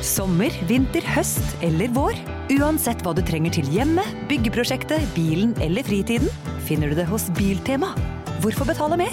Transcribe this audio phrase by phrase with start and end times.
[0.00, 2.16] Sommer, vinter, høst eller vår.
[2.56, 6.30] Uansett hva du trenger til hjemmet, byggeprosjektet, bilen eller fritiden,
[6.64, 7.90] finner du det hos Biltema.
[8.40, 9.12] Hvorfor betale mer?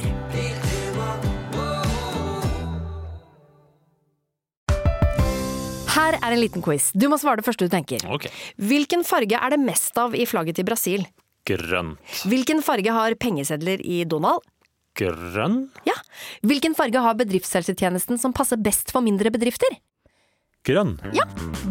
[5.91, 6.93] Her er en liten quiz.
[6.95, 8.05] Du må svare det første du tenker.
[8.07, 8.31] Okay.
[8.55, 11.03] Hvilken farge er det mest av i flagget til Brasil?
[11.47, 11.99] Grønt.
[12.31, 14.39] Hvilken farge har pengesedler i Donald?
[14.97, 15.65] Grønn?
[15.83, 15.99] Ja.
[16.47, 19.75] Hvilken farge har bedriftshelsetjenesten som passer best for mindre bedrifter?
[20.67, 20.97] Grønn.
[21.15, 21.23] Ja.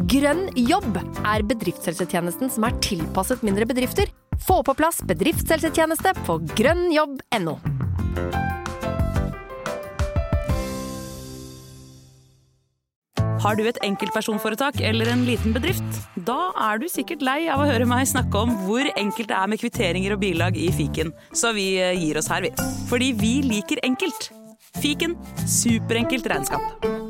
[0.09, 4.09] Grønn jobb er bedriftshelsetjenesten som er tilpasset mindre bedrifter.
[4.47, 7.59] Få på plass bedriftshelsetjeneste på grønnjobb.no.
[13.47, 16.01] Har du et enkeltpersonforetak eller en liten bedrift?
[16.27, 19.53] Da er du sikkert lei av å høre meg snakke om hvor enkelt det er
[19.53, 22.51] med kvitteringer og bilag i fiken, så vi eh, gir oss her, vi.
[22.91, 24.33] Fordi vi liker enkelt.
[24.83, 25.15] Fiken
[25.47, 27.06] superenkelt regnskap.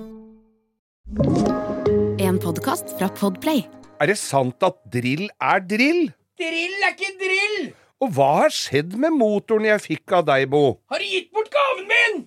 [1.07, 3.61] En podkast fra Podplay.
[4.03, 6.09] Er det sant at drill er drill?
[6.35, 7.69] Drill er ikke drill!
[8.03, 10.81] Og hva har skjedd med motoren jeg fikk av deg, Bo?
[10.91, 12.19] Har du gitt bort gaven min?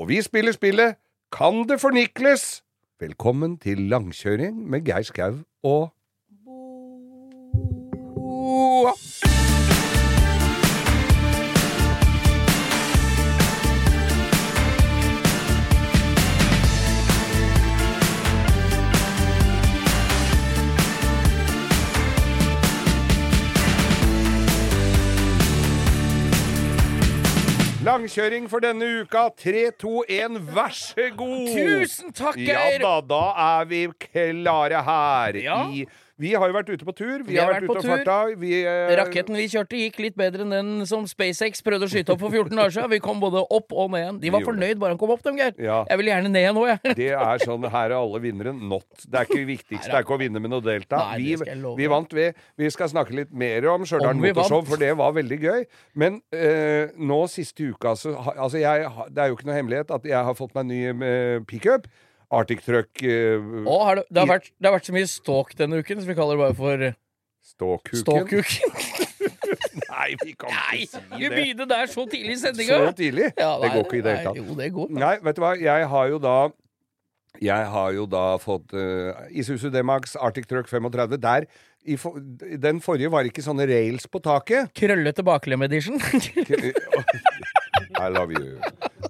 [0.00, 0.96] Og vi spiller spillet
[1.28, 2.62] Kan det fornikles?
[3.04, 5.92] Velkommen til langkjøring med Geir Skau og
[8.16, 8.96] Boa.
[27.82, 29.24] Langkjøring for denne uka.
[29.42, 31.48] 3, 2, 1, vær så god!
[31.50, 35.38] Tusen takk, Ja da, da er vi klare her.
[35.42, 35.56] Ja.
[35.66, 35.82] I,
[36.22, 37.24] vi har jo vært ute på tur.
[37.26, 38.16] Vi, har vært, ute og farta.
[38.38, 42.14] Vi, eh, Raketten vi kjørte, gikk litt bedre enn den som SpaceX prøvde å skyte
[42.14, 42.90] opp for 14 dager siden.
[42.92, 44.20] Vi kom både opp og ned igjen.
[44.22, 45.56] De var Vi fornøyd bare han kom opp, dem, Geir.
[45.58, 45.80] Ja.
[45.90, 46.94] Jeg vil gjerne ned igjen nå, jeg.
[47.00, 48.52] Det er sånn, Her er alle vinnere.
[48.52, 48.86] Not.
[49.02, 49.88] Det er ikke viktigst.
[49.88, 51.02] Det er ikke å vinne med noe delta.
[51.10, 54.80] Nei, Vi, vi vant ved Vi skal snakke litt mer om Stjørdal vi Motorshow, for
[54.80, 55.66] det var veldig gøy.
[55.98, 60.06] Men eh, nå siste uka så Altså, jeg, det er jo ikke noe hemmelighet at
[60.06, 61.88] jeg har fått meg ny eh, pickup.
[62.32, 65.54] Arctic Truck uh, Å, har det, det, har vært, det har vært så mye ståk
[65.58, 66.98] denne uken, så vi kaller det bare for eh,
[67.42, 68.46] Ståkuken.
[69.92, 71.36] Nei, vi kan Nei, ikke vi si det.
[71.36, 72.78] begynner der så tidlig i sendinga!
[72.86, 73.28] Så tidlig?
[73.36, 74.40] Ja, det nei, går ikke i det hele tatt.
[74.40, 74.92] Jo, det går.
[75.02, 76.36] Nei, vet du hva, jeg har jo da
[77.42, 81.16] jeg har jo da fått uh, Isuzu D-Max Arctic Truck 35.
[81.22, 81.46] Der,
[81.88, 82.20] i for,
[82.60, 84.70] den forrige var ikke sånne rails på taket.
[84.78, 85.98] Krøllete baklem edition.
[88.02, 88.58] I love you.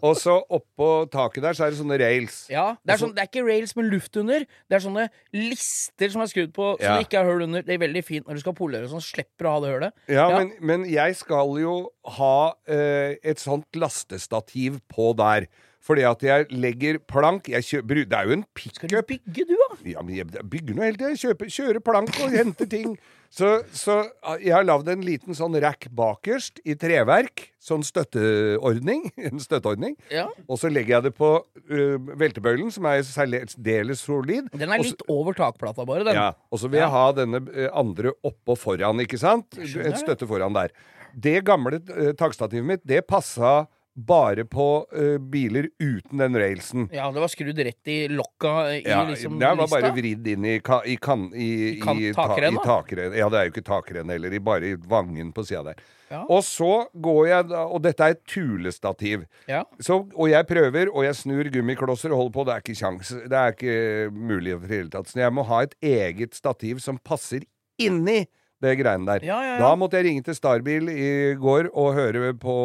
[0.02, 2.38] Og så oppå taket der så er det sånne rails.
[2.52, 4.44] Ja, det er, sånn, det er ikke rails med luft under.
[4.68, 6.96] Det er sånne lister som er skrudd på så Ja.
[6.98, 7.62] det ikke er hull under.
[7.66, 9.04] Det er veldig fint når du skal polere sånn.
[9.04, 9.92] Slipper å ha det hullet.
[10.08, 10.38] Ja, Ja.
[10.38, 11.74] Men, men jeg skal jo
[12.18, 15.46] ha eh, et sånt lastestativ på der.
[15.82, 19.56] Fordi at jeg legger plank jeg kjø, Det er jo en Skal du bygge, du,
[19.58, 19.76] da?
[19.84, 21.34] Ja, men jeg bygger noe hele tida.
[21.50, 22.96] Kjører plank og henter ting.
[23.32, 23.94] Så, så
[24.42, 27.46] jeg har lagd en liten sånn rack bakerst i treverk.
[27.62, 29.06] Sånn støtteordning.
[29.32, 29.94] En støtteordning.
[30.12, 30.26] Ja.
[30.44, 34.50] Og så legger jeg det på uh, veltebøylen, som er særdeles solid.
[34.52, 36.04] Den er litt over takplata, bare.
[36.10, 36.18] Den.
[36.18, 39.56] ja, og så vil jeg ha denne ø, andre oppå foran, ikke sant?
[39.56, 40.74] En støtte foran der.
[41.12, 43.62] Det gamle uh, takstativet mitt, det passa
[43.94, 44.66] bare på
[44.96, 46.88] uh, biler uten den railsen.
[46.92, 50.46] Ja, det var skrudd rett i lokka i Ja, liksom det var bare vridd inn
[50.48, 53.16] i, ka, i, kan, i, kan- i, ta, i takrenna.
[53.18, 55.82] Ja, det er jo ikke takrenn heller, i, bare i vangen på sida der.
[56.12, 56.22] Ja.
[56.28, 59.22] Og så går jeg Og dette er et tulestativ.
[59.48, 59.62] Ja.
[59.80, 62.44] Så, og jeg prøver, og jeg snur gummiklosser og holder på.
[62.48, 63.12] Det er ikke kjangs.
[63.32, 63.78] Det er ikke
[64.12, 65.08] mulig i det hele tatt.
[65.08, 67.46] Så jeg må ha et eget stativ som passer
[67.80, 68.26] inni
[68.62, 69.26] det greiene der.
[69.26, 69.60] Ja, ja, ja.
[69.62, 71.08] Da måtte jeg ringe til Starbil i
[71.40, 72.56] går og høre på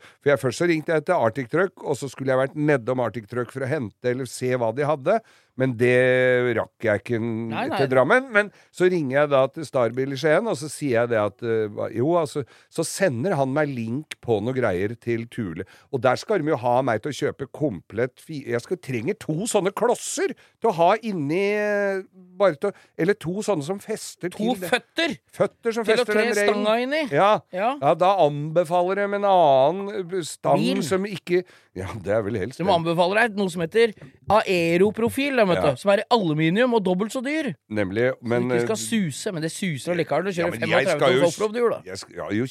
[0.00, 3.04] For jeg først så ringte jeg til Arctic Truck, og så skulle jeg vært nedom
[3.04, 5.18] Arctic Truck for å hente eller se hva de hadde.
[5.58, 7.78] Men det rakk jeg ikke Nei, nei.
[7.80, 8.28] til Drammen.
[8.34, 11.42] Men så ringer jeg da til Starbil i Skien, og så sier jeg det at
[11.42, 15.66] eh, Jo, altså Så sender han meg link på noe greier til Thule.
[15.90, 19.48] Og der skal de jo ha meg til å kjøpe komplett Jeg skal, trenger to
[19.50, 22.04] sånne klosser til å ha inni eh,
[22.38, 26.12] Bare til Eller to sånne som fester To til To føtter Føtter som til fester
[26.14, 27.02] tre å tre stanga inni.
[27.14, 27.30] Ja.
[27.54, 27.72] Ja.
[27.82, 30.84] ja, da anbefaler de en annen eh, stang Bil.
[30.86, 31.42] som ikke
[31.78, 33.92] Ja, det er vel helst De anbefaler deg noe som heter
[34.32, 35.70] aeroprofil, da, vet Ja.
[35.74, 37.52] du, som er i aluminium og dobbelt så dyr.
[37.70, 38.12] Nemlig.
[38.22, 40.24] Men du ikke skal eh, suse, men det suser allikevel.
[40.28, 41.80] Du kjører jeg 35 skal jo- offroad, du, da.
[41.86, 42.46] jeg skal, ja, jo,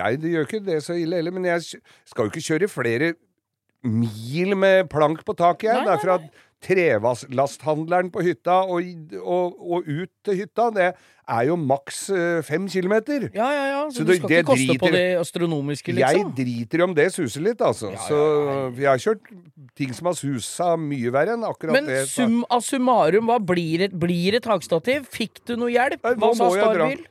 [0.00, 3.12] jeg, det gjør ikke det så ille heller, men jeg skal jo ikke kjøre flere
[3.84, 5.84] mil med plank på taket, jeg.
[5.86, 6.18] Det er fra
[6.60, 8.82] trelasthandleren på hytta og,
[9.22, 10.90] og, og ut til hytta, det
[11.30, 13.28] er jo maks eh, fem kilometer.
[13.34, 13.80] Ja, ja, ja.
[13.90, 16.18] Så, Så du skal det ikke koste på det astronomiske, liksom?
[16.18, 17.92] Jeg driter i om det suser litt, altså.
[17.94, 18.20] Ja, ja, Så
[18.80, 19.32] jeg har kjørt
[19.78, 22.02] ting som har susa mye verre enn akkurat Men det.
[22.02, 25.06] Men sum av summarum, hva blir det takstativ?
[25.10, 26.02] Fikk du noe hjelp?
[26.04, 26.50] Nei, Hva sa.
[26.50, 27.06] Starbil?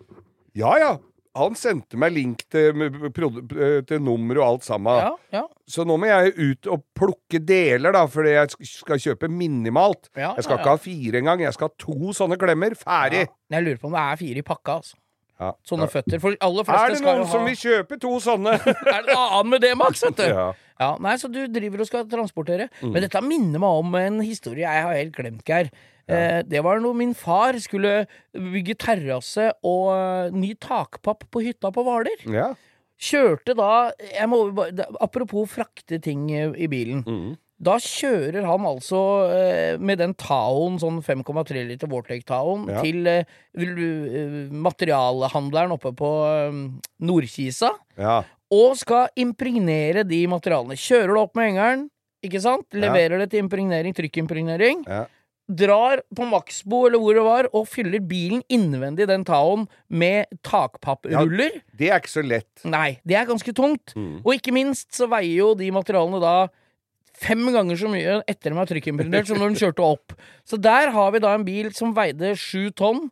[0.58, 0.92] Ja, ja.
[1.40, 5.02] Han sendte meg link til, eh, til nummer og alt sammen.
[5.02, 5.44] Ja, ja.
[5.70, 10.10] Så nå må jeg ut og plukke deler, da, fordi jeg skal kjøpe minimalt.
[10.16, 11.44] Ja, jeg skal ja, ikke ha fire engang.
[11.46, 12.76] Jeg skal ha to sånne klemmer.
[12.80, 13.28] Ferdig!
[13.50, 15.00] Jeg lurer på om det er fire i pakka, altså.
[15.40, 15.54] Ja.
[15.64, 16.20] Sånne føtter.
[16.20, 18.58] For aller Er fleste det skal jo noen som ha vil kjøpe to sånne?
[18.96, 20.04] Er det noe annet med det, Max?
[20.04, 20.42] Vet du?
[20.80, 20.90] Ja.
[20.90, 22.70] Ja, nei, Så du driver og skal transportere.
[22.80, 22.94] Mm.
[22.96, 25.72] Men dette minner meg om en historie jeg har helt glemt, Geir.
[26.10, 31.70] Eh, det var når min far skulle bygge terrasse og uh, ny takpapp på hytta
[31.76, 32.26] på Hvaler.
[32.34, 32.54] ja.
[33.00, 34.42] Kjørte da jeg må,
[35.00, 37.06] Apropos frakte ting i bilen.
[37.08, 37.38] Mm.
[37.60, 39.00] Da kjører han altså
[39.36, 42.82] eh, med den Taoen, sånn 5,3 liter Vortec-Taoen, Ja.
[42.86, 43.26] til eh,
[43.60, 46.60] eh, materialhandleren oppe på eh,
[47.04, 48.22] Nordkisa, ja.
[48.56, 50.80] og skal impregnere de materialene.
[50.80, 51.88] Kjører det opp med hengeren,
[52.24, 52.68] ikke sant?
[52.72, 52.86] Ja.
[52.88, 54.86] Leverer det til impregnering, trykkimpregnering.
[54.88, 55.06] Ja.
[55.50, 61.60] Drar på Maxbo eller hvor det var, og fyller bilen innvendig den Taoen med takpappruller.
[61.76, 62.64] Det er ikke så lett.
[62.70, 63.96] Nei, det er ganske tungt.
[63.98, 64.20] Mm.
[64.24, 66.36] Og ikke minst så veier jo de materialene da
[67.20, 70.16] fem ganger så mye etter den var trykkimprimert som når den kjørte opp.
[70.48, 73.10] Så der har vi da en bil som veide sju tonn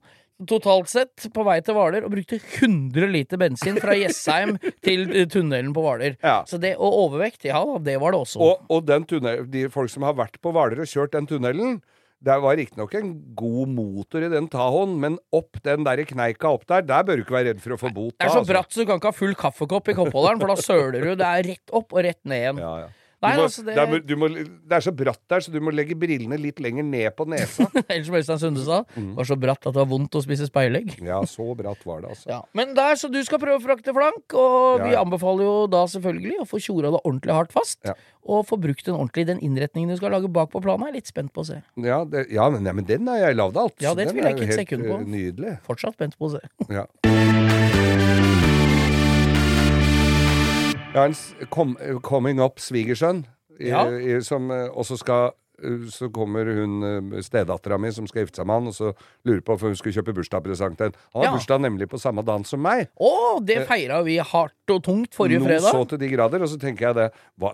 [0.47, 5.25] totalt sett på vei til Hvaler, og brukte 100 liter bensin fra Jessheim til eh,
[5.33, 6.17] tunnelen på Hvaler.
[6.21, 6.43] Ja.
[6.45, 8.41] Så det, og overvekt, ja det var det også.
[8.45, 11.79] Og, og den tunnel, de folk som har vært på Hvaler og kjørt den tunnelen
[12.17, 16.65] det var riktignok en god motor i den Tahoen, men opp den der kneika opp
[16.69, 18.15] der, der bør du ikke være redd for å få bot.
[18.17, 20.57] det er så bratt så du kan ikke ha full kaffekopp i koppholderen, for da
[20.57, 21.11] søler du.
[21.19, 22.63] Det er rett opp og rett ned igjen.
[22.63, 22.89] Ja, ja.
[23.23, 23.83] Nei, du må, altså, det- det...
[23.97, 26.85] Er, du må, det er så bratt der, så du må legge brillene litt lenger
[26.85, 27.65] ned på nesa.
[27.89, 29.15] Eller som Øystein Sunde sa, Mm.
[29.17, 30.91] var så bratt at det var vondt å spise speilegg.
[31.01, 32.29] ja, så bratt var det, altså.
[32.29, 32.41] Ja.
[32.53, 35.81] Men der, så du skal prøve å frakte flank, og Ja, vi anbefaler jo da
[35.89, 37.79] selvfølgelig å få tjora det ordentlig hardt fast.
[37.89, 37.97] Ja.
[38.27, 40.85] Og få brukt den ordentlig den innretningen du skal lage bak på planen.
[40.85, 41.61] Jeg er litt spent på å se.
[41.79, 43.79] Ja, det, ja men, men den har jeg lagd alt.
[43.81, 44.99] Ja, det tviler er jeg ikke et sekund på.
[44.99, 45.57] eh, Nydelig.
[45.65, 46.43] Fortsatt spent på å se.
[46.69, 46.85] Ja.
[50.97, 53.25] Jeg har en kom, coming up svigersønn,
[53.59, 53.83] i, Ja.
[53.89, 55.27] i, som eh, også skal
[55.61, 58.91] eh, så kommer hun stedattera mi som skal gifte seg med han, og så
[59.25, 60.97] lurer på om hun skulle kjøpe bursdagspresang til henne.
[61.13, 61.35] Han har Ja.
[61.37, 62.89] bursdag nemlig på samme dagen som meg.
[63.01, 65.69] Å, det feira vi hardt og tungt forrige Nå fredag.
[65.73, 66.41] så til de grader.
[66.41, 67.07] Og så tenker jeg det
[67.39, 67.53] Hva,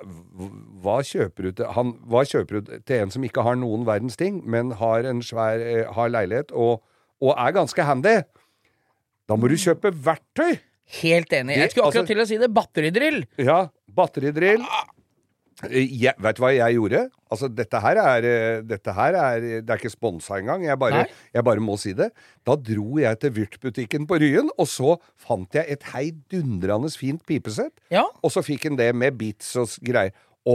[0.84, 4.16] hva, kjøper du til han, Hva kjøper du til en som ikke har noen verdens
[4.20, 6.82] ting, men har en svær eh, har leilighet og,
[7.22, 8.22] og er ganske handy?
[9.28, 10.60] Da må du kjøpe verktøy!
[11.02, 11.58] Helt enig.
[11.58, 12.54] Jeg skulle akkurat altså- til å si det.
[12.54, 13.24] Batteridrill.
[13.38, 14.66] Ja, batteridrill.
[15.72, 17.10] Jeg, vet du hva jeg gjorde?
[17.32, 20.64] Altså, dette her er, eh, dette her er Det er ikke sponsa engang.
[20.66, 22.12] Jeg bare, jeg bare må si det.
[22.44, 27.72] Da dro jeg til Vyrt-butikken på Ryen, og så fant jeg et heidundrende fint pipesett.
[27.90, 28.04] Ja.
[28.24, 30.12] Og så fikk en det med bits og greier.
[30.44, 30.54] Å,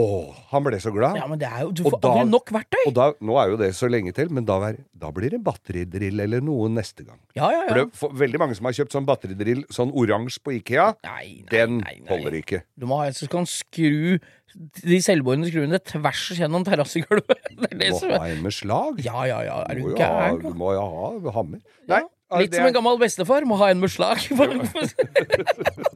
[0.50, 1.16] han ble så glad.
[1.16, 2.80] ja, men det er jo Du får da- aldri nok verktøy.
[2.90, 5.40] Og da, nå er jo det så lenge til, men da, er- da blir det
[5.42, 7.16] batteridrill eller noe neste gang.
[7.34, 7.84] Ja, ja, For ja.
[7.86, 11.48] det, for, veldig mange som har kjøpt sånn batteridrill, sånn oransje på Ikea, Nei, nei,
[11.54, 12.60] den nei, holder ikke.
[12.76, 14.18] Du må ha en som kan skru
[14.58, 17.40] de selvbårne skruene tvers gjennom terrassegulvet.
[17.72, 19.00] Er Du må ha en med slag.
[19.04, 19.58] Ja, ja, ja.
[19.70, 20.40] Er Du gæren?
[20.42, 21.60] du må jo ha hammer.
[21.88, 22.02] Nei,
[22.42, 23.40] Litt det som en gammel bestefar.
[23.48, 24.20] Må ha en med slag.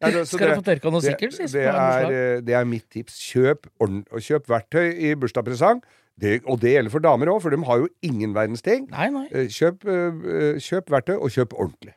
[0.00, 1.52] Det- så Skal du få tørka noe sikkert, sist?
[1.54, 3.18] Det, er, eh, det er mitt tips.
[3.20, 3.88] Kjøp, og
[4.20, 5.82] kjøp verktøy i bursdagspresang.
[6.20, 8.86] Det, og det gjelder for damer òg, for de har jo ingen verdens ting.
[8.90, 9.26] Nei, nei.
[9.32, 11.94] Eh, Kjøp, eh, kjøp verktøy, og kjøp ordentlig.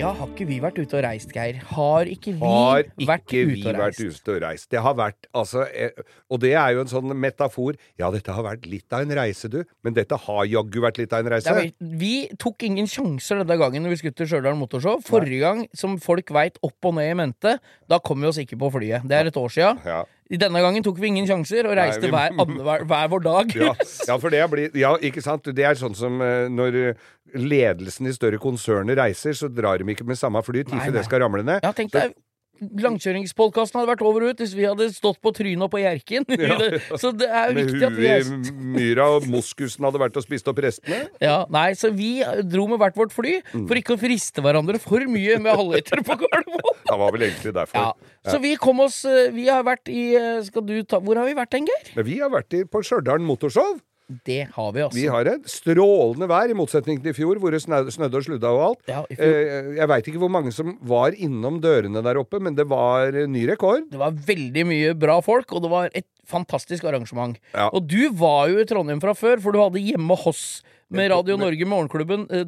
[0.00, 1.58] Ja, har ikke vi vært ute og reist, Geir?
[1.74, 4.22] Har ikke vi Har vært ikke vi ute vært reist?
[4.22, 4.68] ute og reist.
[4.72, 5.90] Det har vært, altså eh,
[6.32, 7.76] Og det er jo en sånn metafor.
[8.00, 9.58] Ja, dette har vært litt av en reise, du.
[9.84, 11.52] Men dette har jaggu vært litt av en reise.
[11.52, 15.02] Ja, vi, vi tok ingen sjanser denne gangen når vi skulle til Stjørdal Motorshow.
[15.04, 17.58] Forrige gang, som folk veit opp og ned i mente,
[17.90, 19.04] da kom vi oss ikke på flyet.
[19.04, 19.74] Det er et år sia.
[19.84, 20.00] Ja.
[20.30, 23.24] Denne gangen tok vi ingen sjanser og reiste Nei, vi- hver, andre, hver, hver vår
[23.24, 23.54] dag.
[23.64, 23.72] Ja,
[24.06, 25.50] ja, for det blir Ja, ikke sant?
[25.50, 26.94] Det er sånn som eh, når eh,
[27.34, 30.62] ledelsen i større konserner reiser, så drar de ikke med samme fly.
[30.70, 31.64] Nei, det skal ramle ned.
[31.66, 32.14] Ja, tenk deg
[32.60, 36.26] Langkjøringspodkasten hadde vært over ut hvis vi hadde stått på trynet og på Hjerkinn.
[37.00, 40.18] Så det er jo viktig at vi Med huet i myra, og moskusen hadde vært
[40.20, 41.02] og spist opp restene.
[41.22, 42.10] ja, Nei, så vi
[42.50, 43.64] dro med hvert vårt fly Mm.
[43.66, 46.76] for ikke å friste hverandre for mye med halvliter på Gardermoen.
[46.90, 47.78] Det var vel egentlig derfor.
[47.90, 48.16] Ja.
[48.30, 51.24] Så vi kom oss eh, Vi har vært i eh, Skal du ta Hvor har
[51.28, 52.02] vi vært hen, Geir?
[52.04, 53.78] Vi har vært i, på Stjørdal Motorshow.
[54.26, 54.96] Det har vi, altså.
[54.98, 58.50] Vi har et strålende vær, i motsetning til i fjor, hvor det snødde og sludda
[58.56, 58.82] og alt.
[58.90, 59.02] Ja.
[59.14, 63.14] Eh, Jeg veit ikke hvor mange som var innom dørene der oppe, men det var
[63.14, 63.86] eh, ny rekord.
[63.92, 67.38] Det var veldig mye bra folk, og det var et fantastisk arrangement.
[67.54, 67.68] Ja.
[67.74, 71.36] Og du var jo i Trondheim fra før, for du hadde hjemme hos med Radio
[71.38, 72.42] Norge Morgenklubben eh,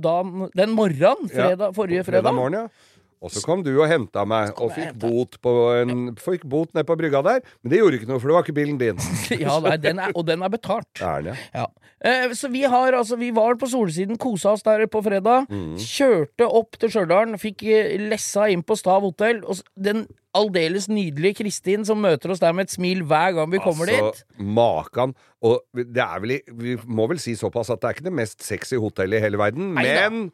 [0.59, 2.35] den morgenen, fredag, forrige fredag.
[2.35, 2.89] morgen, ja.
[3.23, 6.87] Og så kom du og henta meg, og fikk bot, på en, fikk bot ned
[6.89, 7.45] på brygga der.
[7.63, 9.03] Men det gjorde ikke noe, for det var ikke bilen din.
[9.45, 10.91] ja, nei, den er, og den er betalt.
[10.99, 11.37] Er det?
[11.55, 11.69] Ja.
[12.03, 15.47] Eh, så vi har altså Vi var på Solsiden, kosa oss der på fredag.
[15.53, 15.77] Mm.
[15.79, 19.45] Kjørte opp til Stjørdal, fikk eh, lessa inn på Stav hotell.
[19.47, 23.61] Og den aldeles nydelige Kristin som møter oss der med et smil hver gang vi
[23.63, 24.01] kommer dit.
[24.01, 25.15] Altså, makan.
[25.45, 28.43] Og det er vel Vi må vel si såpass at det er ikke det mest
[28.47, 30.09] sexy hotellet i hele verden, Neida.
[30.11, 30.31] men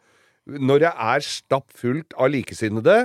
[0.48, 3.02] når det er stappfullt av likesinnede,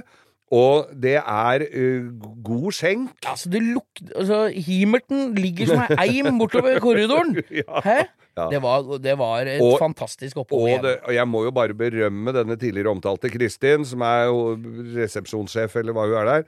[0.54, 2.10] og det er uh,
[2.46, 7.32] god skjenk Altså, det lukter altså, Himerten ligger som ei eim bortover korridoren.
[7.88, 8.04] Hæ?
[8.38, 8.48] Ja.
[8.50, 10.62] Det, var, det var et Og- fantastisk opphold.
[10.78, 14.40] Og, det, og jeg må jo bare berømme denne tidligere omtalte Kristin, som er jo
[14.96, 16.48] resepsjonssjef, eller hva hun er der,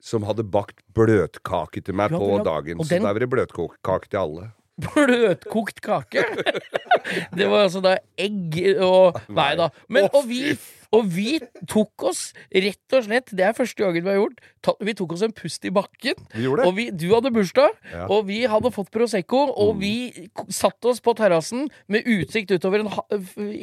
[0.00, 2.80] som hadde bakt bløtkake til meg Ja, på dagen.
[2.80, 4.50] Så da var det bløtkake til alle.
[4.94, 6.24] Bløtkokt kake!
[7.36, 9.70] det var altså da egg og Nei da.
[9.88, 10.54] Men, og, vi,
[10.92, 11.38] og vi
[11.70, 14.40] tok oss rett og slett Det er første gangen vi har gjort.
[14.84, 16.18] Vi tok oss en pust i bakken.
[16.34, 16.68] Vi gjorde det.
[16.68, 18.04] Og vi, du hadde bursdag, Ja.
[18.04, 18.10] Mm.
[18.16, 19.94] og vi hadde fått Prosecco, og vi
[20.34, 22.90] k- satte oss på terrassen med utsikt utover en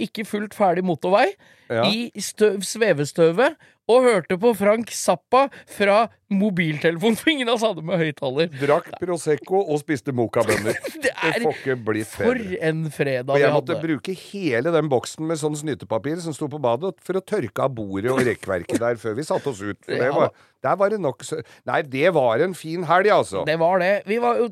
[0.08, 1.27] ikke fullt ferdig motorvei
[1.70, 1.84] Ja.
[1.91, 3.58] i støv, svevestøvet.
[3.88, 8.50] Og hørte på Frank Zappa fra mobiltelefonen, for ingen av oss hadde med høyttaler.
[8.60, 10.75] Drakk Prosecco og spiste mocabønner.
[10.98, 12.58] Det Det er får ikke blitt For bedre.
[12.67, 13.88] en fredag Og vi jeg måtte hadde.
[13.88, 17.72] bruke hele den boksen med sånn snytepapir som sto på badet, for å tørke av
[17.77, 19.79] bordet og rekkverket der før vi satte oss ut.
[19.88, 20.36] For det Ja, var,
[20.67, 21.39] der var det nok så
[21.70, 23.46] Nei, det var en fin helg, altså.
[23.48, 23.94] Det var det.
[24.10, 24.50] Vi var jo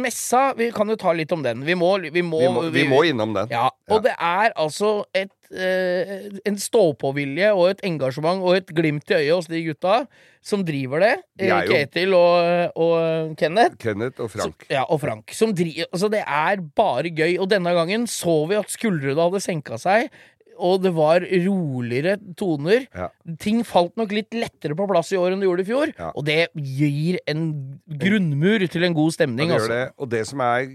[0.00, 1.60] Messa, vi kan jo ta litt om den.
[1.68, 3.52] Vi må, vi må, Vi må, vi må innom den.
[3.52, 9.08] Ja, og det er altså et, eh, en stå-på-vilje og et engasjement og et glimt
[9.10, 10.06] i øyet hos de gutta
[10.44, 11.12] som driver det.
[11.38, 13.76] De er jo- Ketil og, og Kenneth.
[13.78, 14.64] Kenneth og Frank.
[14.64, 15.30] Som, ja, og Frank.
[15.32, 17.38] Som dri, altså, det er bare gøy.
[17.38, 20.10] Og denne gangen så vi at skuldrene hadde senka seg.
[20.58, 22.88] Og det var roligere toner.
[22.94, 23.08] Ja.
[23.38, 25.92] Ting falt nok litt lettere på plass i år enn det gjorde i fjor.
[25.98, 26.08] Ja.
[26.18, 27.44] Og det gir en
[27.86, 29.48] grunnmur til en god Ja, stemning.
[29.52, 29.68] det altså.
[29.68, 29.84] det.
[29.98, 30.72] Og det som er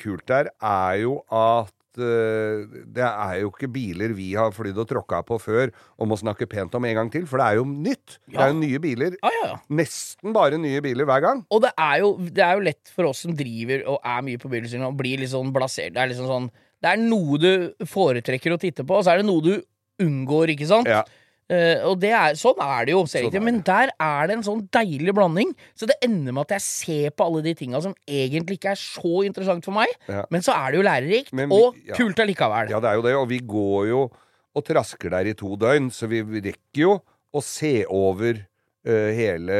[0.00, 4.88] kult der, er jo at eh, det er jo ikke biler vi har flydd og
[4.90, 7.66] tråkka på før og må snakke pent om en gang til, for det er jo
[7.68, 8.18] nytt.
[8.28, 9.16] Det er jo nye biler.
[9.22, 9.58] Ja, ja, ja.
[9.80, 11.44] Nesten bare nye biler hver gang.
[11.50, 14.40] Og det er, jo, det er jo lett for oss som driver og er mye
[14.42, 15.94] på bilene sine, å bli litt sånn blasert.
[15.96, 16.50] Det er liksom sånn
[16.84, 19.54] Det er noe du foretrekker å titte på, og så er det noe du
[20.02, 20.90] unngår, ikke sant?
[20.90, 21.02] Ja.
[21.48, 24.42] Eh, og det er, sånn er det jo, Sånn er men der er det en
[24.46, 25.52] sånn deilig blanding.
[25.78, 28.80] Så det ender med at jeg ser på alle de tinga som egentlig ikke er
[28.80, 30.24] så interessant for meg, Ja.
[30.30, 31.94] men så er det jo lærerikt, vi- og ja.
[31.94, 32.70] kult allikevel.
[32.70, 34.10] Ja, det er jo det, og vi går jo
[34.56, 37.00] og trasker der i to døgn, så vi rekker jo
[37.34, 38.46] å se over
[38.86, 39.56] hele,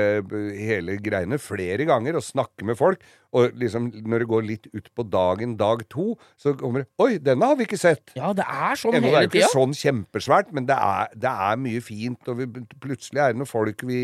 [0.54, 3.02] hele greiene flere ganger og snakke med folk.
[3.36, 7.16] Og liksom når det går litt ut på dagen, dag to, så kommer det Oi,
[7.20, 8.14] denne har vi ikke sett!
[8.16, 9.52] Ja, det er sånn Ennå det er jo ikke tida.
[9.52, 12.30] sånn kjempesvært, men det er, det er mye fint.
[12.30, 12.48] Og vi,
[12.82, 14.02] plutselig er det noen folk vi,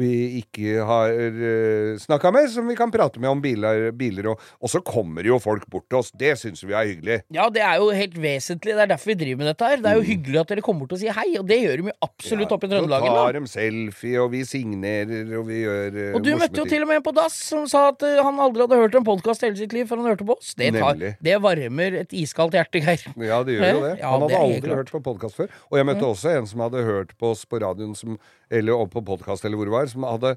[0.00, 3.90] vi ikke har uh, snakka med, som vi kan prate med om biler.
[3.94, 6.10] biler og, og så kommer jo folk bort til oss.
[6.18, 7.18] Det syns vi er hyggelig.
[7.34, 8.74] Ja, det er jo helt vesentlig.
[8.74, 9.82] Det er derfor vi driver med dette her.
[9.84, 11.88] Det er jo hyggelig at dere kommer bort og sier hei, og det gjør de
[11.90, 13.18] jo absolutt oppe i Så Trøndelagen.
[13.18, 16.86] tar de selfie, og vi signerer, og vi gjør uh, Og du møtte jo til
[16.86, 19.46] og med en på dass som sa at uh, han aldri hadde hørt en podkast
[19.46, 20.54] hele sitt liv før han hørte på oss.
[20.58, 23.04] Det, tar, det varmer et iskaldt hjerte, Geir.
[23.20, 23.94] Ja, det gjør jo det.
[24.04, 25.52] Ja, Han hadde det aldri hørt på podkast før.
[25.70, 28.18] Og jeg møtte også en som hadde hørt på oss på radioen, som,
[28.54, 30.36] eller opp på podkast, eller hvor det var, som hadde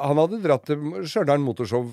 [0.00, 1.86] Han hadde dratt til Stjørdal Motorshow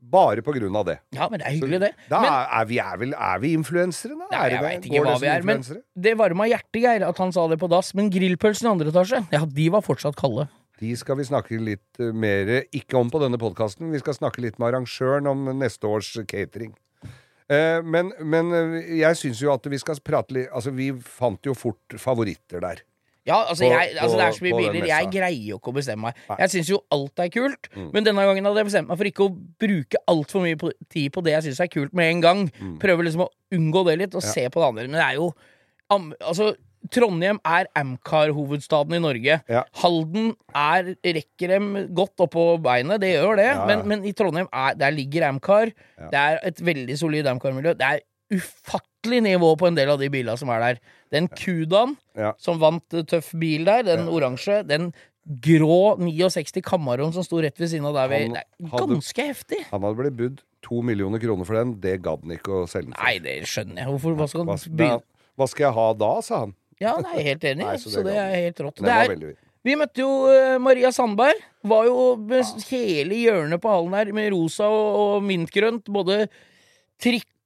[0.00, 0.96] bare på grunn av det.
[1.12, 1.90] Ja, men det er hyggelig, det.
[2.08, 4.28] Da Men, er, vi, er, vel, er vi influensere, da?
[4.38, 5.60] Er jeg veit ikke hva vi er, men
[6.06, 7.92] det varma hjertet, Geir, at han sa det på dass.
[7.98, 10.48] Men grillpølsene i andre etasje, ja, de var fortsatt kalde.
[10.80, 13.92] De skal vi snakke litt uh, mer ikke om på denne podkasten.
[13.92, 16.72] Vi skal snakke litt med arrangøren om neste års catering.
[17.50, 21.42] Eh, men, men eh, jeg syns jo at vi skal prate litt Altså, vi fant
[21.46, 22.84] jo fort favoritter der.
[23.26, 24.86] Ja, altså, På- jeg, altså det er så mye biler.
[24.88, 26.14] Jeg greier jo ikke å bestemme meg.
[26.30, 26.36] Nei.
[26.40, 27.90] Jeg syns jo alt er kult, Mm.
[27.92, 31.22] men denne gangen hadde jeg bestemt meg for ikke å bruke altfor mye tid på
[31.22, 32.50] det jeg syns er kult med en gang.
[32.60, 32.78] Mm.
[32.80, 34.88] Prøve liksom å unngå det litt, og se på det andre.
[34.88, 35.34] Men det er jo
[35.90, 36.54] am- Altså,
[36.90, 39.42] Trondheim er Amcar-hovedstaden i Norge.
[39.48, 39.62] Ja.
[39.82, 43.66] Halden er, rekker dem godt oppå beinet, det gjør det, Ja, ja.
[43.68, 45.72] Men, men i Trondheim er, der ligger Amcar.
[46.10, 47.74] Det er et veldig solid Amcar-miljø.
[47.76, 48.00] Det er
[48.30, 50.80] ufattelig nivå på en del av de bilene som er der.
[51.12, 52.32] Den Kudaen Ja.
[52.38, 54.92] som vant eh, Tøff bil der, den oransje, den
[55.44, 59.26] grå 69 Camaroen som sto rett ved siden av der vi Det er hadde- ganske
[59.28, 59.60] heftig.
[59.70, 62.90] Han hadde blitt budd to millioner kroner for den, det gadd han ikke å selge
[62.90, 63.04] den for.
[63.04, 63.86] Nei, det skjønner jeg.
[63.92, 65.02] Hvorfor, hva skal Hva, han begynne?
[65.38, 66.54] hva skal jeg ha da, sa han.
[66.80, 67.64] Ja, nei, jeg er helt enig.
[67.66, 68.76] Nei, så, så det det er helt rått.
[68.80, 71.36] Det er, vi møtte jo eh, Maria Sandberg.
[71.68, 75.84] Var jo med hele hjørnet på hallen her med rosa og, og mintgrønt.
[75.92, 76.22] Både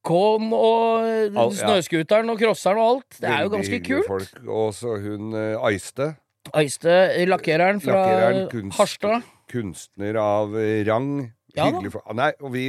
[0.04, 1.61] trikkåen og snøskuteren Al- ja.
[1.64, 3.16] snøscooteren og crosseren og alt.
[3.20, 4.28] Det er jo Veldig ganske hyggelige kult.
[4.34, 4.49] Folk.
[4.49, 6.11] Og så hun uh, Aiste.
[6.54, 6.96] Øyste,
[7.26, 9.23] lakkereren fra Lakkereren, kunst- Harstad.
[9.50, 11.30] Kunstner av eh, rang.
[11.56, 11.70] Ja da.
[11.70, 12.64] Hyggelig for Nei, og vi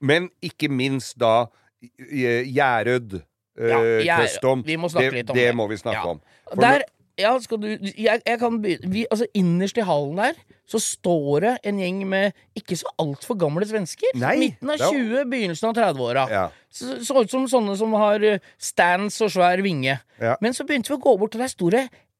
[0.00, 1.46] Men ikke minst da
[1.82, 3.20] eh, Gjerød.
[3.58, 4.20] eh, Ja.
[4.22, 4.62] Custom.
[4.64, 5.46] Vi må snakke det, litt om det.
[5.48, 5.54] det.
[5.56, 6.10] må vi snakke Ja.
[6.10, 6.20] om.
[6.54, 6.84] For Der,
[7.20, 10.38] ja, skal du jeg, jeg kan begynne vi, Altså, innerst i hallen der
[10.72, 14.14] så står det en gjeng med ikke så altfor gamle svensker.
[14.16, 16.22] Nei, Midten av det er- 20, begynnelsen av 30-åra.
[16.30, 16.44] Ja.
[16.72, 19.98] Så, så ut som sånne som har eh, stands og svær vinge.
[20.22, 20.36] Ja.
[20.40, 21.68] Men så begynte vi å gå bort, og der sto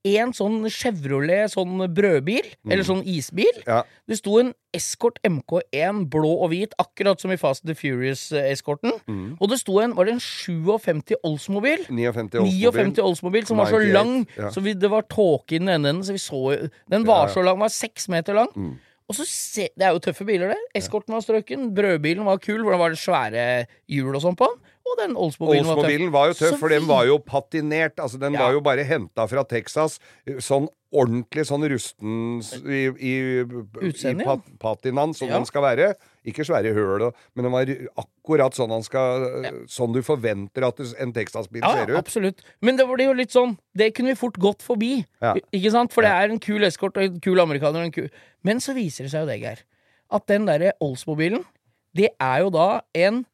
[0.04, 2.72] en sånn Chevrolet sånn brødbil, Mm.
[2.72, 3.62] eller sånn isbil.
[3.66, 3.82] Ja.
[4.08, 8.92] Det sto en Escort MK1 blå og hvit, akkurat som i Fast and the Furious-eskorten.
[9.06, 9.36] Mm.
[9.40, 11.84] Og det sto en, var det en 57 Oldsmobil?
[11.88, 13.04] 59 59 Oldsmobil.
[13.04, 14.50] Oldsmobil som var så lang, ja.
[14.50, 16.02] så vi, det var tåke i den ene enden.
[16.06, 18.48] Så vi så Den var Ja, så lang, var seks meter lang.
[18.56, 18.78] Mm.
[19.10, 20.58] Og så se, Det er jo tøffe biler, det.
[20.74, 21.74] Eskorten var strøken.
[21.74, 24.58] Brødbilen var kul, hvor det var svære hjul og sånn på den.
[24.82, 25.82] Og den Oldsmobilen var tøff.
[25.84, 27.94] Oldsmobilen var jo tøff, for den var jo patinert.
[28.02, 28.40] Altså, den Ja.
[28.46, 29.98] var jo bare henta fra Texas.
[30.42, 35.38] Sånn ordentlig sånn rusten i, i, i pat, patinaen, som Ja.
[35.38, 35.94] den skal være.
[36.26, 37.64] Ikke svære høl, men den var
[37.96, 42.04] akkurat sånn han skal Sånn du forventer at en Texas-bil Ja, ser ja, ut.
[42.04, 42.42] absolutt.
[42.60, 45.06] Men det var jo litt sånn Det kunne vi fort gått forbi.
[45.22, 45.34] Ja.
[45.52, 45.92] Ikke sant?
[45.92, 47.82] For det er en kul eskort og en kul amerikaner.
[47.84, 48.10] En kul...
[48.44, 49.58] Men så viser det seg jo det, Geir,
[50.10, 51.44] at den derre Oldsmobilen,
[51.94, 53.24] det er jo da en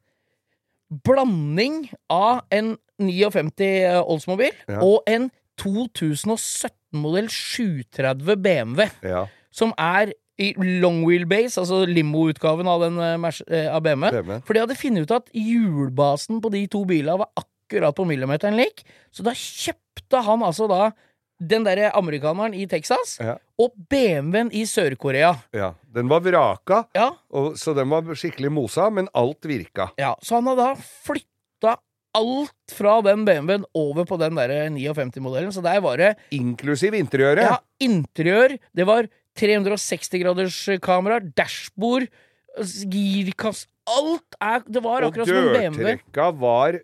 [0.89, 4.79] blanding av en 59 Oldsmobil Ja.
[4.83, 5.29] og en
[5.61, 13.81] 2017-modell 730 BMW, Ja, som er i long wheelbase, altså limo-utgaven av, eh, eh, av
[13.83, 14.11] BMW.
[14.21, 14.41] BMW.
[14.45, 18.55] For de hadde funnet ut at hjulbasen på de to bilene var akkurat på millimeteren
[18.55, 18.83] lik.
[19.11, 20.91] Så da kjøpte han altså da
[21.39, 23.37] den derre amerikaneren i Texas Ja.
[23.59, 25.35] og BMW-en i Sør-Korea.
[25.55, 25.73] ja.
[25.93, 29.89] Den var vraka, Ja, og, så den var skikkelig mosa, men alt virka.
[29.97, 30.15] ja.
[30.21, 31.77] Så han hadde da flytta
[32.15, 35.51] alt fra den BMW-en over på den derre 59-modellen.
[35.53, 37.43] Så der var det Inklusiv interiøret.
[37.45, 38.57] ja, interiør.
[38.75, 42.07] Det var 360 graders kamera, dashbord,
[42.89, 45.79] girkast Alt er Det var akkurat som en BMW.
[45.81, 46.79] Og dørtrekka var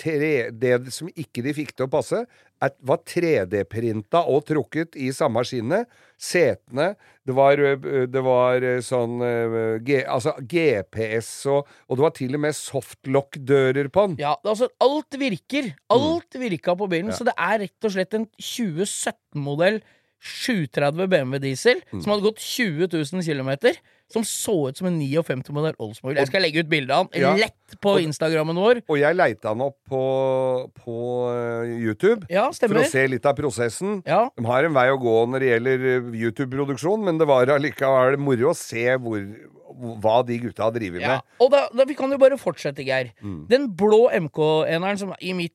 [0.00, 2.24] tre, Det som ikke de fikk til å passe,
[2.62, 5.88] er, var 3D-printa og trukket i samme skinnet.
[6.20, 6.90] Setene
[7.24, 9.14] Det var, det var sånn
[9.86, 14.16] G, Altså GPS og Og det var til og med softlock-dører på den.
[14.20, 15.70] Ja, altså alt virker.
[15.88, 17.14] Alt virka på bilen, Mm.
[17.14, 17.16] Ja.
[17.16, 19.80] så det er rett og slett en 2017-modell
[20.20, 22.02] 730 BMW diesel Mm.
[22.02, 23.72] som hadde gått 20 000 km.
[24.10, 26.18] Som så ut som en 59-modell Oldsmobile.
[26.18, 27.34] Jeg skal legge ut bilde av han Ja.
[27.38, 28.82] lett på Instagrammen vår.
[28.88, 30.00] Og jeg leita han opp på,
[30.82, 30.96] på
[31.78, 34.02] YouTube Ja, for å se litt av prosessen.
[34.06, 35.86] Ja, De har en vei å gå når det gjelder
[36.24, 39.22] YouTube-produksjon, men det var allikevel moro å se hvor,
[40.02, 41.22] hva de gutta driver med.
[41.40, 43.12] Og da, da vi kan jo bare fortsette, Geir.
[43.22, 43.46] Mm.
[43.50, 45.54] Den blå MK-eneren som i mitt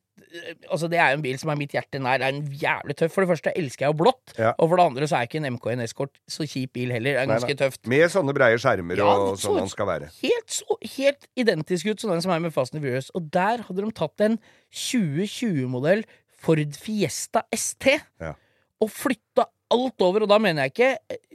[0.70, 2.18] Altså Det er jo en bil som er mitt hjerte nær.
[2.22, 3.14] Det er en jævlig tøff.
[3.16, 4.34] For det første elsker jeg jo blått.
[4.38, 4.52] Ja.
[4.60, 7.16] Og for det andre så er ikke en MK1 Escort så kjip bil heller.
[7.18, 7.60] Det er ganske nei.
[7.64, 7.82] tøft.
[7.92, 10.10] Med sånne breie skjermer Ja, og sånn man skal være.
[10.22, 13.12] helt, så, helt identisk ut som den som er med Fast and Furious.
[13.16, 14.40] Og der hadde de tatt en
[14.74, 16.04] 2020-modell
[16.46, 18.34] Ford Fiesta ST Ja.
[18.82, 20.24] og flytta alt over.
[20.26, 20.92] Og da mener jeg ikke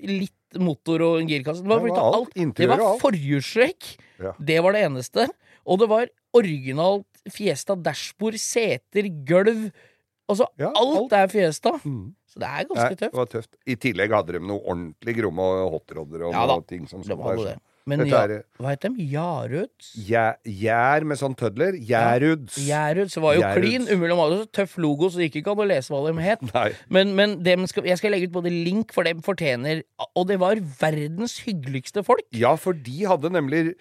[0.06, 1.62] litt motor og en girkasse.
[1.62, 2.54] Det var Det var alt, alt.
[2.56, 3.96] Det var forhjulstrekk.
[4.20, 4.32] Ja.
[4.38, 5.28] Det var det eneste.
[5.66, 9.70] Og det var originalt Fiesta dashbord, seter, gulv.
[10.30, 11.12] Altså, Ja, alt alt.
[11.18, 11.72] er Fiesta.
[11.84, 12.14] Mm.
[12.30, 13.14] Så det er ganske det tøft.
[13.18, 13.56] var tøft.
[13.66, 17.56] I tillegg hadde de noe ordentlig gromme hotrodder og Ja ting som skulle være det.
[17.88, 18.20] Men ja,
[18.60, 19.06] hva heter de?
[19.14, 19.92] Jaruds?
[20.04, 21.78] Gjær, med sånn tødler.
[21.80, 22.58] Gjæruds.
[22.66, 23.60] Gjerud, så var jo Gjeruds.
[23.60, 24.18] klin umulig.
[24.20, 26.44] Hadde så tøff logo, så det gikk ikke an å lese hva de het.
[26.94, 29.82] Men, men dem skal, jeg skal legge ut både link, for dem fortjener
[30.18, 32.26] Og det var verdens hyggeligste folk.
[32.36, 33.74] Ja, for de hadde nemlig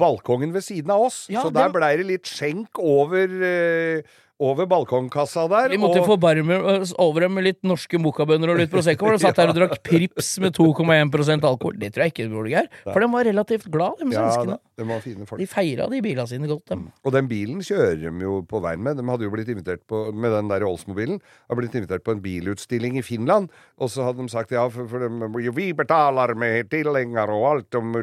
[0.00, 1.24] balkongen ved siden av oss.
[1.32, 5.68] Ja, så der blei det litt skjenk over, eh, over balkongkassa der.
[5.72, 9.06] Vi måtte og- forbarme oss over dem med litt norske mokkabønner og litt Prosecco.
[9.06, 11.78] Og de satt der og drakk Prips med 2,1% alkohol.
[11.78, 12.68] Det tror jeg ikke gjorde, Geir.
[12.84, 14.58] For de var relativt glad, de svenskene.
[14.58, 15.40] Ja, de var fine folk.
[15.40, 16.92] De feira de bilene sine godt, dem.
[17.04, 18.96] Og den bilen kjører de jo på veien med.
[18.96, 21.20] De hadde jo blitt invitert på, med den der Oldsmobilen.
[21.48, 23.50] Hadde blitt invitert på en bilutstilling i Finland.
[23.78, 27.74] Og så hadde de sagt ja, for, for de, vi betaler med tilhenger og alt
[27.74, 27.96] om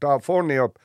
[0.00, 0.78] Ta, får ni opp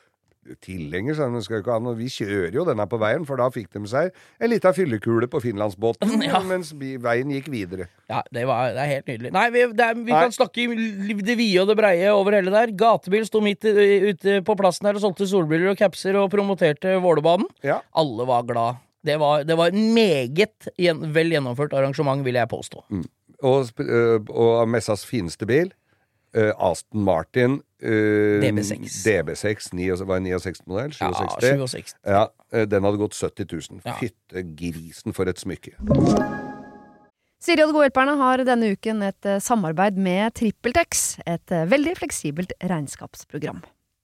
[0.63, 3.49] tilhenger, sa de skal ikke ha noe Vi kjører jo denne på veien, for da
[3.53, 6.39] fikk de seg en lita fyllekule på finlandsbåten Ja.
[6.45, 7.89] mens veien gikk videre.
[8.09, 9.33] Ja, det, var, det er helt nydelig.
[9.35, 10.23] Nei, vi, er, vi Nei.
[10.27, 12.71] kan snakke i det vide og det breie over hele der.
[12.79, 17.49] Gatebil sto midt ute på plassen her og solgte solbriller og capser og promoterte Vålerbanen.
[17.65, 17.81] Ja.
[17.97, 18.83] Alle var glad.
[19.07, 20.67] Det var, det var meget
[21.15, 22.81] vel gjennomført arrangement, vil jeg påstå.
[23.45, 25.69] Og, øh, og messas fineste bil,
[26.33, 29.03] øh, Aston Martin uh, DB6.
[29.05, 30.95] DB6 69 var en 69-modell?
[31.01, 31.71] Ja, 67?
[31.71, 31.95] 67.
[32.05, 33.81] Ja, uh, den hadde gått 70 000.
[33.85, 33.95] Ja.
[34.01, 35.77] Fytte grisen for et smykke.
[37.37, 41.93] Siri og De gode hjelperne har denne uken et eh, samarbeid med TrippelTex, et veldig
[41.99, 43.61] fleksibelt regnskapsprogram.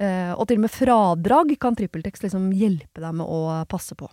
[0.00, 4.08] Eh, og til og med fradrag kan TrippelTex liksom hjelpe deg med å passe på.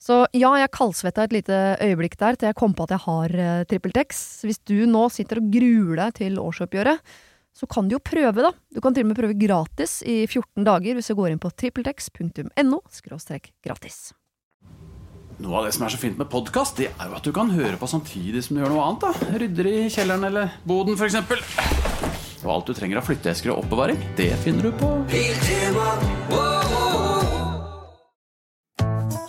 [0.00, 3.36] Så ja, jeg kaldsvetta et lite øyeblikk der til jeg kom på at jeg har
[3.44, 4.24] eh, TrippelTex.
[4.46, 7.14] Hvis du nå sitter og gruer deg til årsoppgjøret,
[7.54, 8.50] så kan du jo prøve, da.
[8.74, 11.52] Du kan til og med prøve gratis i 14 dager hvis du går inn på
[11.54, 12.82] trippeltex.no
[13.62, 14.00] gratis.
[15.42, 17.50] Noe av det som er så fint med podkast, det er jo at du kan
[17.54, 19.06] høre på samtidig som du gjør noe annet.
[19.06, 22.22] da Rydder i kjelleren eller boden, f.eks.
[22.44, 24.90] Og alt du trenger av flytteesker og oppbevaring, det finner du på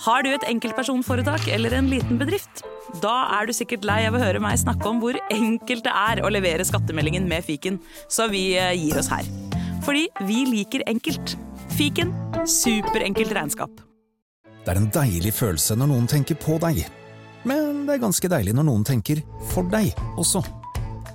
[0.06, 2.62] Har du et enkeltpersonforetak eller en liten bedrift?
[3.02, 6.22] Da er du sikkert lei av å høre meg snakke om hvor enkelt det er
[6.22, 7.80] å levere skattemeldingen med fiken,
[8.12, 9.26] så vi eh, gir oss her.
[9.86, 11.36] Fordi vi liker enkelt.
[11.76, 12.14] Fiken
[12.48, 13.82] superenkelt regnskap.
[14.66, 16.86] Det er en deilig følelse når noen tenker på deg.
[17.46, 20.42] Men det er ganske deilig når noen tenker for deg også.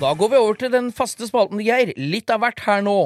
[0.00, 1.92] Da går vi over til den faste spalten, Geir.
[1.98, 2.96] Litt av hvert her nå.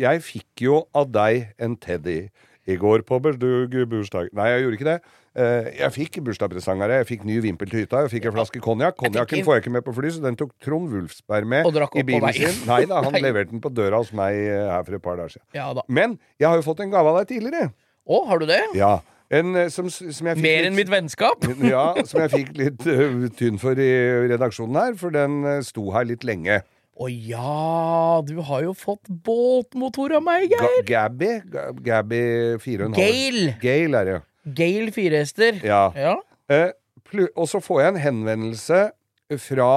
[0.00, 2.24] Jeg fikk jo av deg en teddy
[2.66, 4.30] i går på bursdag.
[4.34, 4.96] Nei, jeg gjorde ikke det.
[5.34, 7.00] Eh, Jeg fikk bursdagspresang av deg.
[7.02, 8.04] Jeg fikk ny vimpel til hytta.
[8.06, 8.96] Jeg fikk en flaske konjakk.
[9.00, 11.66] Konjakken får jeg ikke med på fly, så den tok Trond Wulfsberg med
[12.00, 12.60] i bilen sin.
[12.68, 13.22] Nei da, han Nei.
[13.24, 15.46] leverte den på døra hos meg eh, her for et par dager siden.
[15.56, 15.82] Ja da.
[15.88, 17.72] Men jeg har jo fått en gave av deg tidligere.
[18.04, 18.60] Å, har du det?
[18.78, 18.96] Ja.
[19.34, 21.44] En eh, som, som jeg Mer litt- enn mitt vennskap?
[21.74, 23.90] Ja, som jeg fikk litt uh, tynn for i
[24.30, 26.60] redaksjonen her, for den uh, sto her litt lenge.
[26.94, 30.84] Å ja, du har jo fått båtmotor av meg, Ga Geir.
[30.86, 31.30] Gabby?
[31.50, 32.20] Ga Gabby
[32.62, 32.94] 4,5.
[32.94, 33.56] Gale.
[33.64, 34.18] Gale er det.
[34.60, 35.58] Gale firehester.
[35.66, 35.88] Ja.
[35.98, 36.14] Ja.
[36.52, 36.70] Uh,
[37.34, 38.78] og så får jeg en henvendelse
[39.40, 39.70] fra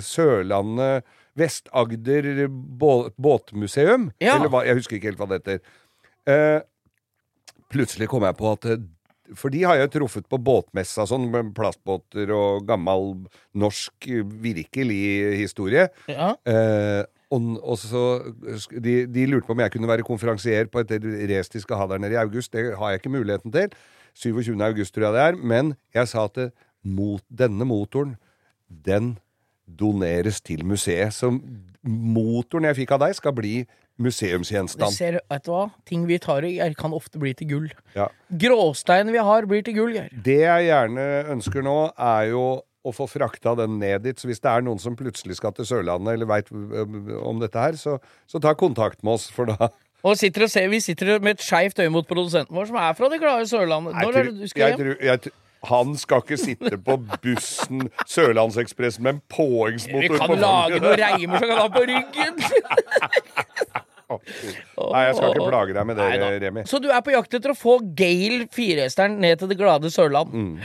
[0.00, 1.04] Sørlandet
[1.38, 4.08] Vest-Agder bå båtmuseum.
[4.20, 4.36] Ja.
[4.36, 5.60] Eller hva, jeg husker ikke helt hva det heter.
[6.30, 6.58] Eh,
[7.70, 8.82] plutselig kom jeg på at eh,
[9.38, 13.12] For de har jeg truffet på båtmessa, sånn med plastbåter og gammel
[13.54, 15.00] norsk eh, virkelig
[15.44, 15.88] historie.
[16.10, 16.34] ja.
[16.44, 18.00] Eh, og, og så
[18.82, 20.96] de, de lurte på om jeg kunne være konferansier på et
[21.30, 22.50] race de skal ha der nede i august.
[22.50, 23.76] Det har jeg ikke muligheten til.
[24.18, 24.56] 27.
[24.66, 25.38] august tror jeg det er.
[25.38, 26.40] Men jeg sa at
[26.82, 28.16] mot, denne motoren,
[28.66, 29.12] den
[29.78, 31.14] doneres til museet.
[31.14, 31.32] Så
[31.84, 34.94] motoren jeg fikk av deg, skal bli Det museumsgjenstand.
[34.96, 35.66] ser, vet du hva?
[35.88, 37.68] Ting vi tar i, kan ofte bli til gull.
[37.94, 38.08] Ja.
[38.32, 40.08] Gråstein vi har, blir til gull, Geir.
[40.24, 41.06] Det jeg gjerne
[41.36, 42.44] ønsker nå, er jo
[42.80, 44.16] å få frakta den ned dit.
[44.16, 47.76] Så hvis det er noen som plutselig skal til Sørlandet, eller veit om dette her,
[47.76, 49.68] så, så ta kontakt med oss, for da
[50.00, 52.94] Og sitter og ser, vi sitter med et skeivt øye mot produsenten vår, som er
[52.96, 53.98] fra det glade Sørlandet.
[54.00, 54.94] Når er det du skal hjem?
[55.04, 55.32] jeg
[55.68, 59.22] Han skal ikke sitte på bussen Sørlandsekspressen med en
[60.00, 62.40] Vi kan på lage noen reimer som kan ha på ryggen!
[64.10, 66.06] Nei, jeg skal ikke plage deg med det,
[66.42, 66.64] Remi.
[66.66, 70.32] Så du er på jakt etter å få Gale firehesteren ned til det glade Sørland?
[70.34, 70.56] Mm.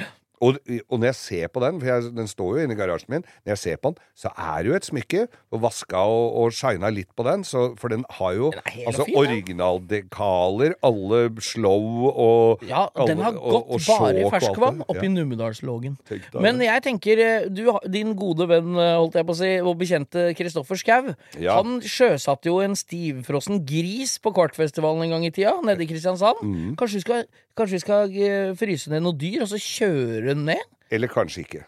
[0.42, 0.58] Og,
[0.90, 3.24] og når jeg ser på den, for jeg, den står jo inne i garasjen min,
[3.46, 5.28] når jeg ser på den, så er det jo et smykke.
[5.56, 9.06] Og vaska og, og shina litt på den, så, for den har jo Den altså,
[9.16, 15.12] originaldekaler, alle slow og Ja, alle, den har gått og bare i ferskvann oppi Ja.
[15.16, 15.96] Numedalslågen.
[16.42, 19.78] Men jeg tenker, eh, du, din gode venn, eh, holdt jeg på å si, og
[19.80, 21.62] bekjente Kristoffer Schou, Ja.
[21.62, 26.42] han sjøsatte jo en stivfrossen gris på Kvartfestivalen en gang i tida, nede i Kristiansand.
[26.42, 26.76] Mm.
[26.76, 27.24] Kanskje vi skal,
[27.56, 30.62] kanskje vi skal eh, fryse ned noe dyr, og så kjøre den ned?
[30.94, 31.64] Eller kanskje ikke.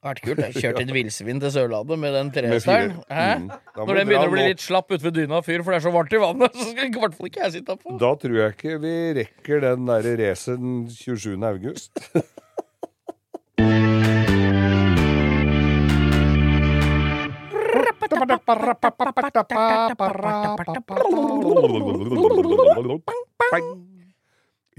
[0.00, 0.40] Det hadde vært kult.
[0.46, 2.94] Jeg kjørte et villsvin til Sørlandet med den trehesteren.
[3.10, 3.50] Mm.
[3.76, 5.92] Når den begynner å bli litt slapp ute ved dyna, fyr, for det er så
[5.92, 7.96] varmt i vannet, så skal i hvert fall ikke jeg sitte på.
[8.00, 11.36] Da tror jeg ikke vi rekker den derre racet den 27.
[11.44, 12.00] august.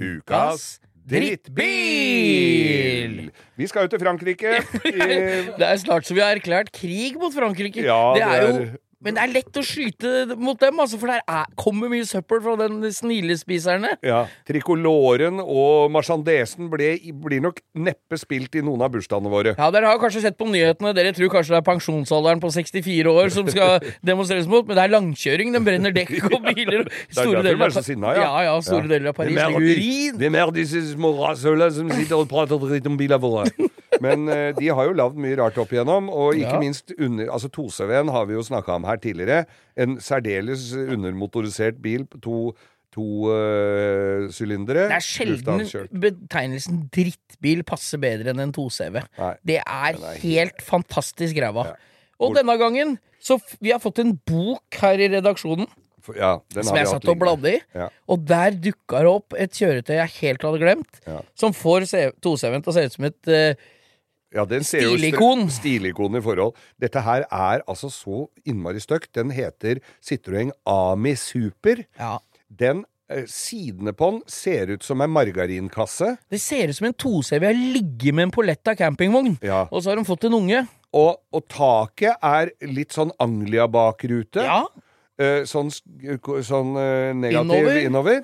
[0.01, 1.71] Ukas drittbil!
[3.57, 4.51] Vi skal ut til Frankrike.
[5.59, 7.81] Det er snart så vi har erklært krig mot Frankrike.
[7.85, 8.53] Ja, det er jo
[9.01, 12.41] Men det er lett å skyte mot dem, altså, for der er, kommer mye søppel
[12.43, 13.95] fra den snilespiserne.
[14.05, 19.55] Ja, Tricoloren og marsjandesen blir nok neppe spilt i noen av bursdagene våre.
[19.57, 20.93] Ja, Dere har kanskje sett på nyhetene.
[20.97, 24.85] Dere tror kanskje det er pensjonsalderen på 64 år som skal demonstreres mot, men det
[24.85, 25.55] er langkjøring.
[25.57, 26.85] Den brenner dekk og biler.
[27.09, 28.27] Store deler er av, sinna, ja.
[28.27, 30.17] ja, ja, store deler av Paris ligger urin.
[30.21, 33.49] Hvem er disse små rasshøla som sitter og prater dritt om bilene våre?
[33.99, 36.59] Men eh, de har jo lagd mye rart opp igjennom, og ikke Ja.
[36.59, 39.45] minst under Altså 2CV-en har vi jo snakka om her tidligere.
[39.75, 42.37] En særdeles undermotorisert bil på to
[42.91, 44.89] to øh, sylindere.
[44.91, 45.61] Det er sjelden
[46.03, 48.97] betegnelsen drittbil passer bedre enn en 2CV.
[49.17, 49.29] Nei.
[49.47, 51.69] Det er Den er helt fantastisk ræva.
[52.19, 55.67] Og denne gangen så f vi har fått en bok her i redaksjonen
[56.01, 57.21] For- Ja, den som har vi jeg hatt satt og lenge.
[57.21, 57.59] bladde i.
[57.75, 57.87] Ja.
[58.09, 61.19] Og der dukka det opp et kjøretøy jeg helt hadde glemt, Ja.
[61.35, 61.85] som får
[62.19, 63.53] 2CV-en til å se ut som et eh,
[64.33, 65.49] Ja, den ser jo Stilikon.
[65.51, 66.55] Stilikon i forhold.
[66.79, 69.11] Dette her er altså så innmari stygt.
[69.17, 71.81] Den heter Citroën Ami Super.
[71.99, 72.17] Ja.
[72.47, 76.13] Den eh, Sidene på den ser ut som en margarinkasse.
[76.31, 79.65] Det ser ut som en 2CV har ligget med en Poletta campingvogn, Ja.
[79.71, 80.63] og så har de fått en unge.
[80.93, 84.43] Og, og taket er litt sånn Anglia-bakrute.
[84.47, 84.63] Ja,
[85.21, 87.75] Eh, sånn sånn eh, negativ Innover.
[87.85, 88.21] innover.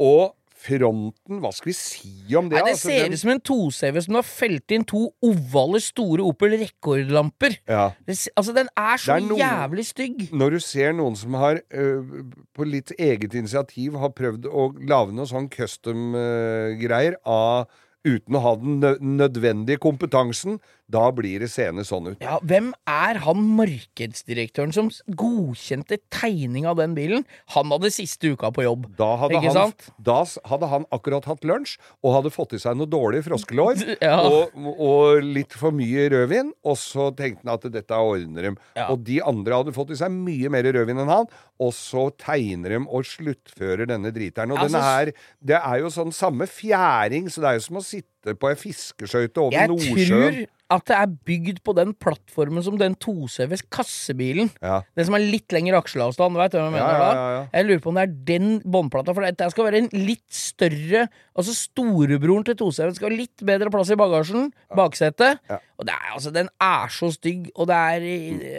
[0.00, 2.58] Og fronten Hva skal vi si om det?
[2.58, 5.80] Nei, det altså, ser den- ut som en 2CV som har felt inn to ovale,
[5.80, 7.56] store Opel rekordlamper.
[7.68, 7.90] ja.
[8.06, 9.40] Det, altså, den er så er noen...
[9.40, 10.24] jævlig stygg.
[10.32, 12.24] Når du ser noen som har øh,
[12.56, 17.66] på litt eget initiativ har prøvd å lage noe sånn custom-greier av
[18.06, 18.80] uten å ha den
[19.18, 20.56] nødvendige kompetansen,
[20.90, 22.22] da blir det seende sånn ut.
[22.24, 27.24] Ja, Hvem er han markedsdirektøren som godkjente tegning av den bilen?
[27.54, 28.88] Han hadde siste uka på jobb.
[28.98, 30.18] Da hadde, han, da
[30.50, 34.16] hadde han akkurat hatt lunsj og hadde fått i seg noe dårlig froskelår Ja.
[34.26, 38.58] og, og litt for mye rødvin, og så tenkte han at dette ordner dem.
[38.78, 38.88] Ja.
[38.92, 42.72] Og de andre hadde fått i seg mye mer rødvin enn han, og så tegner
[42.76, 44.54] de og sluttfører denne driteren.
[44.54, 45.10] Og Altså, denne her,
[45.44, 48.08] det er jo sånn samme fjæring, så det er jo som å sitte
[48.40, 50.08] på ei fiskeskøyte over Jeg Nordsjøen.
[50.10, 54.52] tror at det er bygd på den plattformen som den 2CVs kassebilen.
[54.62, 54.82] Ja.
[54.94, 56.36] Den som er litt lengre aksjeavstand.
[56.38, 57.40] Vet du hva jeg mener Ja, ja, ja.
[57.56, 59.14] Jeg lurer på om det er den båndplata.
[59.16, 63.70] For dette skal være en litt større Altså storebroren til 2CV skal ha litt bedre
[63.72, 64.52] plass i bagasjen.
[64.76, 65.40] Baksetet.
[65.80, 68.02] Og det er, altså, den er så stygg, og det er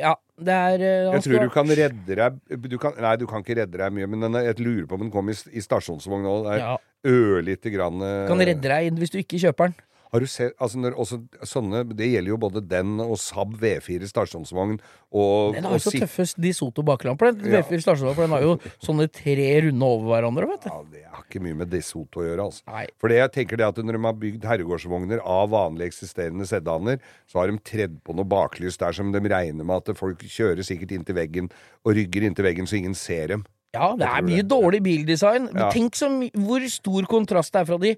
[0.02, 2.40] Ja, det er eh, Jeg tror du kan redde deg
[2.72, 5.04] du kan, Nei, du kan ikke redde deg mye, men den, jeg lurer på om
[5.06, 6.34] den kom i, i stasjonsvogn nå.
[6.48, 6.74] Det er Ja.
[7.12, 9.78] ørlite grann uh, kan redde deg hvis du ikke kjøper den.
[10.12, 14.10] Har du sett, altså når også sånne, Det gjelder jo både den og Saab V4
[14.12, 14.74] stasjonsvogn
[15.13, 17.32] og, Den har jo så sit- tøffe De Soto baklamper.
[17.32, 17.62] Den Ja.
[17.62, 20.69] V4 stasjonsvogn, den har jo sånne tre runde over hverandre, vet du.
[20.69, 22.43] Ja, Det har ikke mye med DeSoto å gjøre.
[22.43, 22.62] altså.
[22.67, 22.88] Nei.
[23.00, 27.00] For det jeg tenker det at Når de har bygd herregårdsvogner av vanlige eksisterende sedaner,
[27.32, 30.60] så har de tredd på noe baklys der som de regner med at folk kjører
[30.60, 31.50] sikkert inntil veggen
[31.86, 33.45] og rygger inntil veggen så ingen ser dem.
[33.74, 35.45] Ja, det er mye dårlig bildesign.
[35.56, 35.69] Ja.
[35.71, 37.95] Tenk så my hvor stor kontrast det er fra de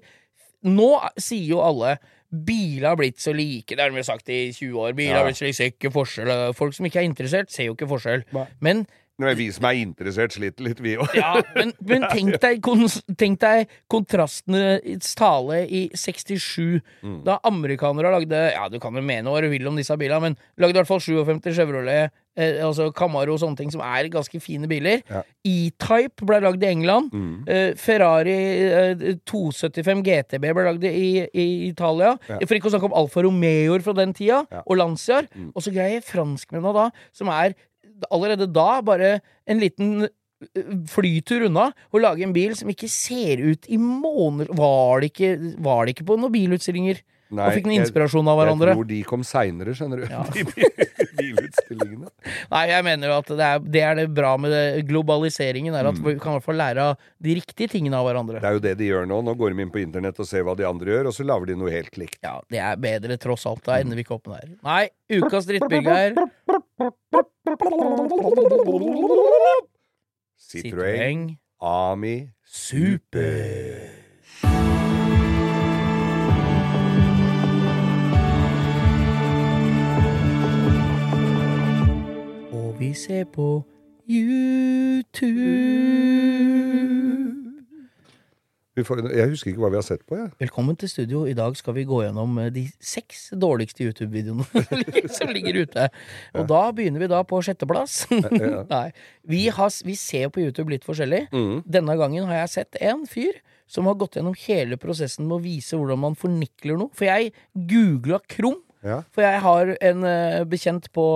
[0.64, 1.98] Nå sier jo alle
[2.34, 4.94] Biler har blitt så like, det har de jo sagt i 20 år.
[4.98, 5.18] Biler Ja.
[5.22, 6.32] har blitt så like, ser ikke forskjell.
[6.58, 8.24] Folk som ikke er interessert, ser jo ikke forskjell.
[8.34, 8.46] Nei.
[8.60, 8.86] Men,
[9.22, 11.12] Nå er vi som er interessert, sliter litt, vi òg.
[11.14, 12.58] ja, men, men tenk, deg,
[13.16, 17.20] tenk deg kontrastenes tale i 67, Mm.
[17.24, 20.36] da amerikanere lagde Ja, du kan jo mene hva du vil om disse bilene, men
[20.58, 24.40] lagde i hvert fall 57 Chevrolet eh, altså Camaro og sånne ting, som er ganske
[24.42, 25.02] fine biler.
[25.10, 25.22] Ja.
[25.44, 27.12] E-Type ble lagd i England.
[27.14, 27.34] Mm.
[27.50, 28.36] Eh, Ferrari
[28.68, 32.14] eh, 275 GTB ble lagd i, i Italia.
[32.30, 32.40] Ja.
[32.44, 34.62] For ikke å snakke om Alfa Romeoer fra den tida, Ja.
[34.66, 35.28] og Lanciar.
[35.34, 35.52] Mm.
[35.54, 37.54] Og så greier franskmennene da, som er
[38.10, 39.18] allerede da bare
[39.48, 44.50] en liten eh, flytur unna, og lage en bil som ikke ser ut i måneder
[44.58, 45.30] Var det ikke,
[45.62, 47.00] var det ikke på noen bilutstillinger?
[47.34, 48.68] Nei, og fikk noen inspirasjon av hverandre?
[48.74, 50.06] Jeg tror de kom seinere, skjønner du.
[50.12, 50.22] Ja.
[51.14, 52.08] De bilutstillingene.
[52.52, 55.86] Nei, jeg mener jo at det er, det er det bra med det, globaliseringen, er
[55.92, 56.04] at Mm.
[56.08, 58.40] vi kan i hvert fall lære av de riktige tingene av hverandre.
[58.42, 59.20] Det er jo det de gjør nå.
[59.24, 61.46] Nå går de inn på internett og ser hva de andre gjør, og så lager
[61.52, 62.18] de noe helt likt.
[62.26, 63.62] Ja, det er bedre tross alt.
[63.64, 64.56] Da ender vi ikke opp med det her.
[64.66, 64.84] Nei,
[65.22, 66.18] ukas drittbygge er
[70.44, 71.28] Citroën Citroën
[71.64, 74.03] Ami Super.
[82.94, 83.64] Vi ser på
[84.08, 85.24] YouTube.
[88.74, 90.30] Vi får, jeg husker ikke hva vi har sett på, jeg.
[90.38, 91.24] Velkommen til studio.
[91.30, 94.46] I dag skal vi gå gjennom eh, de seks dårligste YouTube-videoene
[95.16, 95.88] som ligger ute.
[96.38, 98.04] Og da begynner vi da på sjetteplass.
[98.14, 98.62] ja.
[98.74, 98.88] Nei.
[99.26, 101.24] Vi, har, vi ser på YouTube litt forskjellig.
[101.34, 101.64] Mm.
[101.66, 105.44] Denne gangen har jeg sett en fyr som har gått gjennom hele prosessen med å
[105.44, 106.94] vise hvordan man fornikler noe.
[106.94, 108.60] For jeg googla krum.
[108.84, 109.00] Ja.
[109.14, 111.06] For jeg har en eh, bekjent på,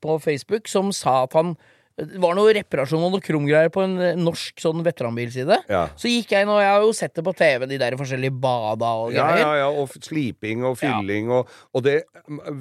[0.00, 1.54] på Facebook som sa at han
[2.00, 5.58] det var noe reparasjon og noe krumgreier på en eh, norsk sånn veteranbilside.
[5.70, 5.82] Ja.
[6.00, 8.36] Så gikk jeg inn, og jeg har jo sett det på TV, de der forskjellige
[8.40, 9.42] bada og greier.
[9.42, 12.00] ja, ja, ja, og sliping og fylling og, og det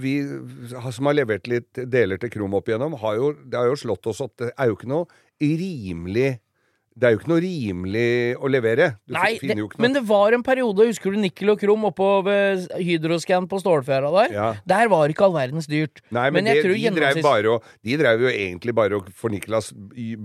[0.02, 0.14] Vi
[0.90, 4.12] som har levert litt deler til Krom opp igjennom, har jo, det har jo slått
[4.12, 5.08] oss at det er jo ikke noe
[5.40, 6.32] rimelig
[7.00, 8.88] Det er jo ikke noe rimelig å levere.
[9.08, 12.66] Du Nei, det, men det var en periode, husker du nikkel og krom oppå ved
[12.76, 14.34] Hydroscan på Stålfjæra der?
[14.36, 14.48] Ja.
[14.68, 16.02] Der var ikke all verdens dyrt.
[16.10, 19.08] Nei, men, men det, de, drev gjennomsnitts- bare og, de drev jo egentlig bare og
[19.16, 19.62] fornikla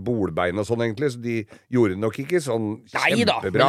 [0.06, 1.36] bolbein og sånn, egentlig, så de
[1.74, 3.60] gjorde nok ikke sånn Nei da, men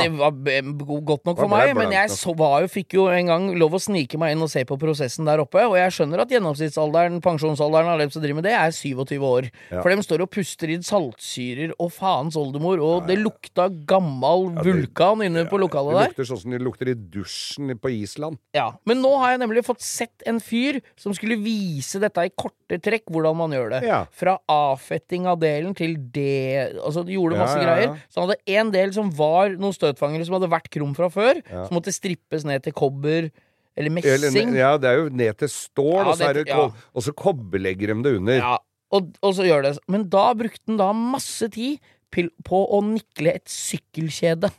[0.45, 1.75] det var godt nok for meg.
[1.77, 4.51] Men jeg så, var jo, fikk jo en gang lov å snike meg inn og
[4.51, 5.61] se på prosessen der oppe.
[5.67, 9.49] Og jeg skjønner at gjennomsnittsalderen, pensjonsalderen av dem som driver med det, er 27 år.
[9.69, 9.81] Ja.
[9.81, 14.61] For de står og puster inn saltsyrer og faens oldemor, og det lukta gammel Ja,
[14.61, 18.37] det- vulkan inne på lokalet det lukter sånn som det lukter i dusjen på Island.
[18.53, 22.29] Ja, Men nå har jeg nemlig fått sett en fyr som skulle vise dette i
[22.29, 23.83] korte trekk, hvordan man gjør det.
[23.87, 24.05] Ja.
[24.11, 27.75] Fra avfetting av delen til det Altså, de gjorde Ja, masse ja, ja.
[27.75, 28.01] greier.
[28.09, 31.41] Så han hadde en del som var noen støtfangere som hadde vært krum fra før,
[31.49, 31.65] Ja.
[31.67, 33.31] som måtte strippes ned til kobber
[33.77, 34.55] eller Eller, messing.
[34.55, 36.55] ja, det er jo ned til stål, Ja, og, så er det- ja.
[36.95, 38.37] og så kobberlegger de det under.
[38.37, 38.57] Ja,
[38.91, 41.79] og, og så gjør det Men da brukte han da masse tid
[42.11, 44.51] på å nikle et sykkelkjede.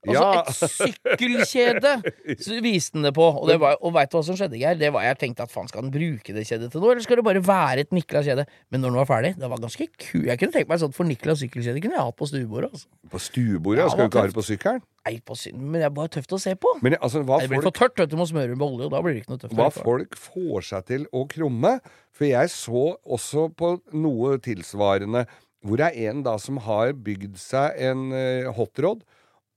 [0.00, 0.44] Altså Ja.
[0.48, 1.90] et sykkelkjede
[2.44, 3.24] så viste han det på.
[3.36, 4.78] Og, det var, og veit du hva som skjedde, Geir?
[4.80, 7.20] Det var, jeg tenkte at faen, skal han bruke det kjedet til noe, eller skal
[7.20, 8.46] det bare være et nikla kjede?
[8.72, 10.22] Men når den var ferdig, det var ganske ku.
[10.24, 12.70] Jeg kunne tenkt meg sånn fornikla sykkelkjede kunne jeg hatt på stuebordet.
[12.72, 12.88] Altså.
[13.12, 13.82] På stuebordet?
[13.84, 14.80] Ja, skal du ikke ha det på sykkelen?
[15.10, 16.72] Nei, på synd, men det er bare tøft å se på.
[16.84, 18.10] Men altså, det blir folk, for tørt, vet.
[18.12, 19.56] Du må smøre med olje, og da blir det ikke noe tøft.
[19.60, 21.76] hva folk får seg til å krumme
[22.16, 25.26] For jeg så også på noe tilsvarende
[25.64, 29.02] hvor det er en da som har bygd seg en uh, hotrod,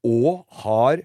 [0.03, 1.03] og har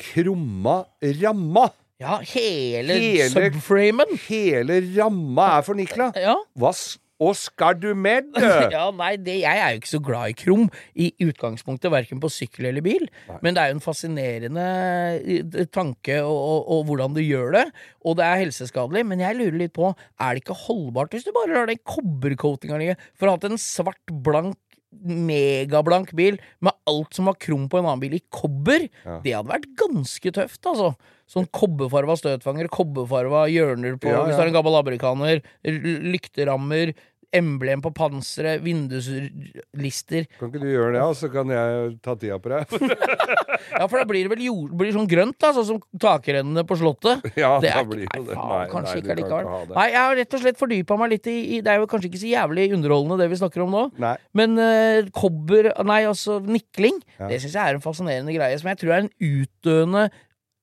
[0.00, 0.82] krumma
[1.22, 1.68] ramma!
[1.98, 4.12] Ja, hele, Hele- subframen.
[4.28, 6.12] Hele ramma er fornikla!
[6.16, 6.36] Ja.
[6.58, 6.70] Hva
[7.18, 8.40] og skal du med du?
[8.74, 12.30] ja, nei, det, jeg er jo ikke så glad i krum i utgangspunktet, verken på
[12.30, 13.08] sykkel eller bil.
[13.42, 14.66] Men det er jo en fascinerende
[15.18, 17.64] eh, tanke og, og, og hvordan du gjør det.
[18.06, 19.90] Og det er helseskadelig, men jeg lurer litt på,
[20.22, 22.98] er det ikke holdbart hvis du bare lar den kobbercoatinga ligge?
[23.18, 24.56] For å ha hatt en svart, blank
[25.04, 29.18] megablank bil med alt som var krum på en annen bil i kobber, Ja.
[29.24, 30.94] det hadde vært ganske tøft, altså.
[31.28, 35.42] Sånn kobberfarva støtfanger, kobberfarva hjørner på Ja, hvis du har en gammel amerikaner,
[36.08, 36.94] lykterammer,
[37.36, 40.24] emblem på panseret, vinduslister.
[40.38, 42.72] Kan ikke du gjøre det, og så kan jeg ta tida på deg?
[43.58, 46.76] Ja, for da blir det vel jord, blir sånn grønt, da, sånn som takrennene på
[46.78, 47.24] Slottet.
[47.42, 48.36] ja, Det er da blir jo det.
[48.38, 49.66] faen, Nei, kanskje nei, ikke kan allikevel.
[49.66, 49.74] det.
[49.74, 52.08] Nei, jeg har rett og slett fordypa meg litt i, i Det er jo kanskje
[52.12, 53.82] ikke så jævlig underholdende, det vi snakker om nå.
[54.00, 54.14] Nei.
[54.40, 57.02] Men uh, kobber Nei, altså nikling.
[57.18, 57.28] Ja.
[57.32, 60.06] Det syns jeg er en fascinerende greie, som jeg tror er en utdøende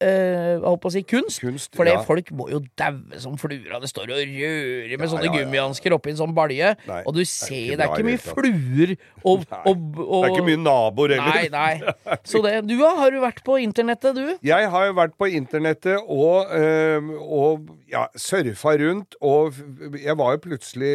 [0.05, 1.41] eh, holdt på å si kunst.
[1.43, 1.97] Kunst, For ja.
[2.05, 5.33] folk må jo daue som fluer av det står og rører med Ja, sånne ja,
[5.39, 6.73] gummihansker oppi en sånn balje.
[6.87, 8.93] Nei, og du det er ser ikke det er ikke mye fluer
[9.25, 11.39] og, og, og Det er ikke mye naboer heller.
[11.51, 12.17] Nei, nei.
[12.31, 12.75] Så det Du.
[12.85, 14.35] Har du vært på internettet, du?
[14.45, 19.57] Jeg har jo vært på internettet og, øhm, og ja, surfa rundt, og
[19.97, 20.93] jeg var jo plutselig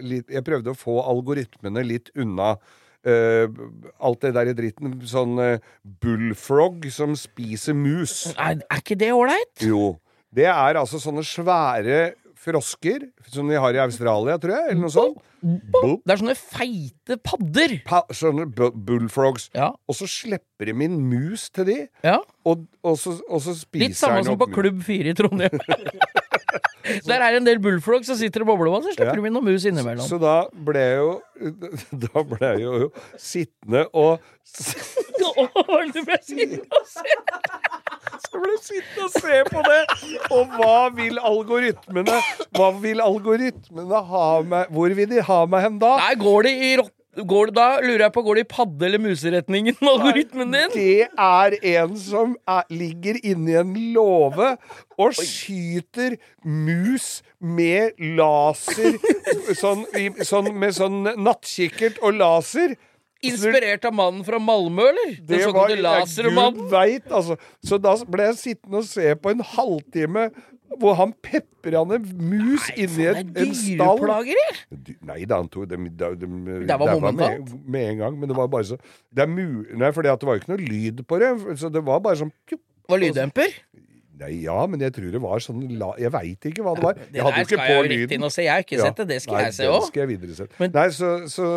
[0.00, 2.54] litt Jeg prøvde å få algoritmene litt unna
[3.06, 3.60] øh,
[4.00, 4.96] alt det der i dritten.
[5.08, 5.70] Sånn uh,
[6.02, 8.34] bullfrog som spiser mus.
[8.34, 9.54] Er, er ikke det ålreit?
[9.64, 9.94] Jo.
[10.34, 12.14] Det er altså sånne svære
[12.44, 15.20] frosker, som de har i Australia, tror jeg, eller noe sånt.
[15.44, 16.00] Boop.
[16.04, 17.76] Det er sånne feite padder.
[17.86, 19.50] Pa sånne bullfrogs.
[19.56, 19.72] Ja.
[19.88, 22.18] Og så slipper de inn mus til de, ja.
[22.48, 24.56] og, og, så, og så spiser Litt samme som på mus.
[24.56, 25.60] Klubb 4 i Trondheim.
[27.08, 29.20] Der er en del bullfrogs som sitter og bobler, så slipper Ja.
[29.20, 30.06] de inn noen mus innimellom.
[30.06, 31.12] Så da ble jeg jo
[32.04, 34.74] Da ble jeg jo ble sittende og se.
[38.24, 39.80] Så ble jeg sittende og se på det.
[40.36, 42.18] Og hva vil algoritmene
[42.56, 45.94] Hva vil algoritmene ha med Hvor vil de ha meg hen da?
[46.02, 46.92] Nei, går det i rott...
[47.14, 50.72] Går det, da lurer jeg på, går det i padde- eller museretningen, algoritmen din?
[50.74, 54.48] Det er en som er, ligger inni en låve
[54.98, 58.98] og skyter mus med laser
[59.62, 62.74] sånn, i, sånn, Med sånn nattkikkert og laser.
[63.24, 65.14] Inspirert av mannen fra Malmö, eller?
[65.20, 66.64] Den Det såkalte lasermannen?
[66.66, 67.38] Gud veit, altså.
[67.64, 70.26] Så da ble jeg sittende og se på en halvtime
[70.80, 74.00] hvor han peprer han en mus inni faen, et, en stall.
[74.00, 74.56] dyreplagere!
[75.10, 76.28] Nei da, han tok dem, de, de,
[76.68, 77.54] Det var momentant?
[77.54, 78.18] med, med en gang.
[78.20, 78.78] Men det var bare så
[79.14, 79.28] Det.
[79.30, 81.32] Nei, for det var jo ikke noe lyd på det.
[81.60, 82.32] Så det var bare sånn.
[82.88, 83.58] Var lyddemper?
[84.14, 86.94] Nei, ja, men jeg tror det var sånn la, Jeg veit ikke hva det var.
[87.00, 88.28] Det Jeg hadde jo ikke på lyden.
[88.30, 89.08] Jeg har ikke sett det.
[89.10, 90.58] Det skal Nei, jeg se òg.
[90.60, 91.48] Men- Nei, så, så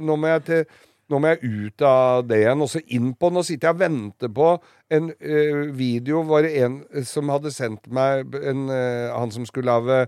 [0.00, 0.64] nå må jeg til
[1.10, 3.82] nå må jeg ut av det igjen, og så inn på Nå sitter jeg og
[3.84, 4.48] venter på
[4.90, 9.70] en uh, video Var det en som hadde sendt meg en, uh, Han som skulle
[9.70, 10.04] lage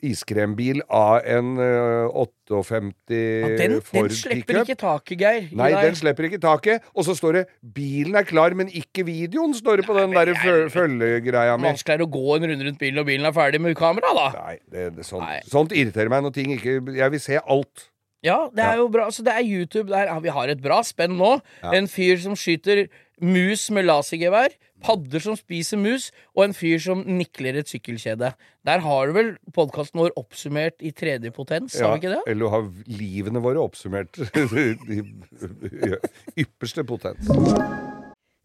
[0.00, 5.50] iskrembil av en uh, 58 Ja, den, Ford den slipper ikke taket, Geir.
[5.56, 6.86] Nei, den slipper ikke taket.
[6.94, 10.32] Og så står det 'bilen er klar, men ikke videoen', står det på den der
[10.32, 11.68] jeg- følgegreia mi.
[11.68, 14.26] Vanskeligere å gå en runde rundt bilen, og bilen er ferdig med kamera, da.
[14.40, 15.40] Nei, det, det, sånt, Nei.
[15.46, 17.90] sånt irriterer meg når ting ikke Jeg vil se alt.
[18.26, 19.08] Ja, det er jo bra.
[19.12, 21.38] Så det er YouTube der vi har et bra spenn nå.
[21.62, 21.72] Ja.
[21.78, 22.88] En fyr som skyter
[23.20, 24.54] mus med lasergevær,
[24.84, 28.32] padder som spiser mus, og en fyr som nikler et sykkelkjede.
[28.68, 32.22] Der har du vel podkasten vår oppsummert i tredje potens, har vi ikke det?
[32.32, 34.20] Eller har livene våre oppsummert
[34.96, 37.28] i ypperste potens.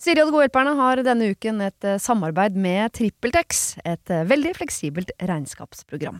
[0.05, 4.25] Siri og de gode hjelperne har denne uken et eh, samarbeid med TrippelTex, et eh,
[4.27, 6.19] veldig fleksibelt regnskapsprogram.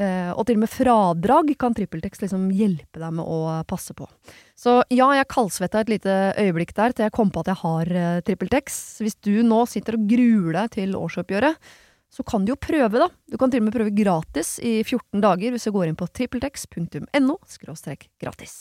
[0.00, 4.06] Eh, og til og med fradrag kan TrippelTex liksom hjelpe deg med å passe på.
[4.56, 7.92] Så ja, jeg kaldsvetta et lite øyeblikk der til jeg kom på at jeg har
[7.92, 8.80] eh, TrippelTex.
[9.04, 11.70] Hvis du nå sitter og gruer deg til årsoppgjøret,
[12.10, 13.10] så kan du jo prøve, da.
[13.30, 16.08] Du kan til og med prøve gratis i 14 dager hvis du går inn på
[16.08, 17.36] trippeltex.no
[18.24, 18.56] gratis.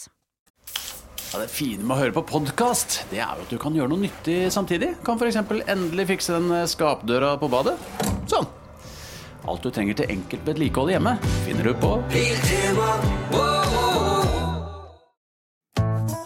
[1.29, 3.91] Ja, det fine med å høre på podkast, det er jo at du kan gjøre
[3.91, 4.95] noe nyttig samtidig.
[5.05, 5.39] Kan f.eks.
[5.69, 7.77] endelig fikse den eh, skapdøra på badet.
[8.29, 8.49] Sånn.
[9.49, 11.95] Alt du trenger til enkelt vedlikehold hjemme, finner du på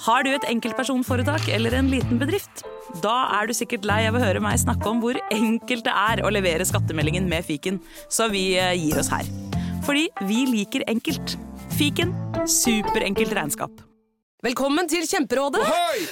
[0.03, 2.65] Har du et enkeltpersonforetak eller en liten bedrift?
[2.99, 6.26] Da er du sikkert lei av å høre meg snakke om hvor enkelt det er
[6.28, 7.80] å levere skattemeldingen med fiken,
[8.11, 9.32] så vi eh, gir oss her.
[9.88, 11.38] Fordi vi liker enkelt.
[11.80, 12.11] Fiken
[12.43, 13.93] superenkelt regnskap.
[14.44, 15.62] Velkommen til Kjemperådet!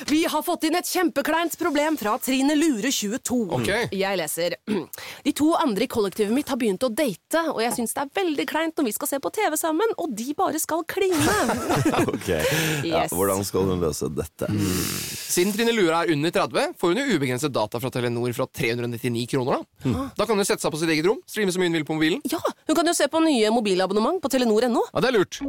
[0.07, 3.39] Vi har fått inn et kjempekleint problem fra Trine Lure 22.
[3.57, 3.67] Ok.
[3.91, 4.55] Jeg leser.
[5.25, 8.13] De to andre i kollektivet mitt har begynt å date, og jeg syns det er
[8.21, 11.19] veldig kleint når vi skal se på TV sammen, og de bare skal kline.
[12.11, 12.29] Ok,
[12.87, 14.47] ja, Hvordan skal hun løse dette?
[15.27, 19.27] Siden Trine Lure er under 30, får hun jo ubegrenset data fra Telenor fra 399
[19.35, 19.67] kroner.
[19.83, 21.87] Da Da kan hun sette seg på sitt eget rom, streame så mye hun vil
[21.91, 22.23] på mobilen.
[22.31, 24.87] Ja, Hun kan jo se på nye mobilabonnement på telenor.no.
[24.87, 25.43] Ja, det er lurt.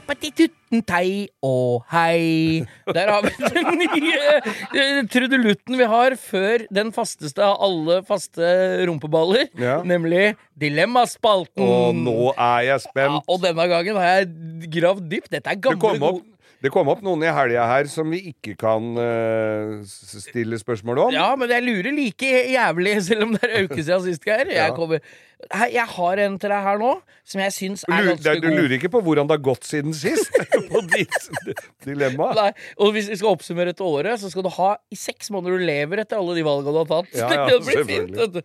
[0.00, 2.64] Tittitutten og hei.
[2.94, 4.40] Der har vi den nye
[4.72, 9.82] eh, trudelutten vi har før den fasteste av alle faste rumpeballer, Ja.
[9.84, 11.62] nemlig Dilemmaspalten.
[11.62, 13.18] Og nå er jeg spent.
[13.18, 15.30] Ja, og denne gangen har jeg gravd dypt.
[15.30, 16.22] Dette er gamle gode
[16.62, 21.14] det kom opp noen i helga her som vi ikke kan uh, stille spørsmål om.
[21.14, 24.52] Ja, men jeg lurer like jævlig, selv om det er en uke siden sist, Geir.
[24.52, 25.66] Jeg, Ja.
[25.66, 26.92] jeg har en til deg her nå,
[27.26, 29.96] som jeg syns er ganske ganske du lurer ikke på hvordan det har gått siden
[29.96, 30.30] sist?
[30.70, 32.30] på ditt dilemma?
[32.38, 35.58] Nei, og hvis vi skal oppsummere dette året, så skal du ha i seks måneder
[35.58, 37.10] du lever etter alle de valgene du har tatt.
[37.18, 38.38] Ja, ja, det blir fint.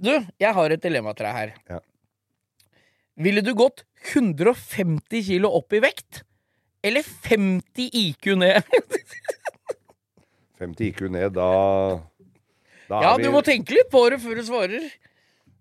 [0.00, 1.54] du, jeg har et dilemma til deg her.
[1.74, 1.82] Ja.
[3.18, 3.82] Ville du gått
[4.14, 6.22] 150 kilo opp i vekt,
[6.88, 8.62] eller 50 IQ ned?
[10.58, 11.50] 50 IQ ned, da,
[12.90, 14.88] da ja, vi du må tenke litt på det før du svarer.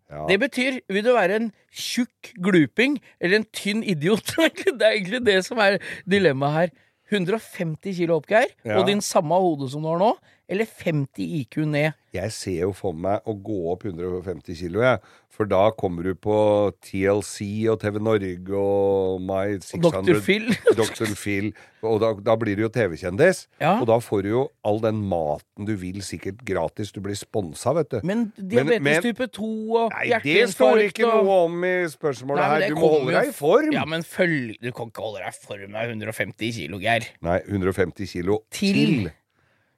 [0.08, 0.24] Ja.
[0.30, 4.32] Det betyr, vil du være en tjukk gluping eller en tynn idiot?
[4.66, 5.78] Det er egentlig det som er
[6.10, 6.72] dilemmaet her.
[7.12, 8.80] 150 kilo opp, Geir, Ja.
[8.80, 10.10] og din samme hode som du har nå,
[10.50, 11.94] eller 50 IQ ned.
[12.16, 15.02] Jeg ser jo for meg å gå opp 150 kilo, jeg.
[15.38, 16.34] For da kommer du på
[16.82, 20.22] TLC og TV Norge og My 600 Dr.
[20.26, 20.48] Phil.
[20.80, 21.12] Dr.
[21.20, 21.52] Phil.
[21.86, 23.44] Og da, da blir du jo TV-kjendis.
[23.62, 23.76] Ja.
[23.78, 26.90] Og da får du jo all den maten du vil, sikkert gratis.
[26.96, 28.00] Du blir sponsa, vet du.
[28.08, 29.52] Men diabetes men- type 2
[29.84, 32.68] og Nei, det står ikke og- noe om i spørsmålet Nei, her.
[32.74, 33.72] Du må holde deg i form.
[33.78, 37.06] Ja, men følg Du kan ikke holde deg i form av 150 kilo, Geir.
[37.22, 38.74] Nei, 150 kilo Til.
[38.74, 39.12] til.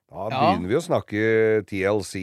[0.09, 0.39] Da Ja.
[0.41, 1.19] begynner vi å snakke
[1.69, 2.21] TLC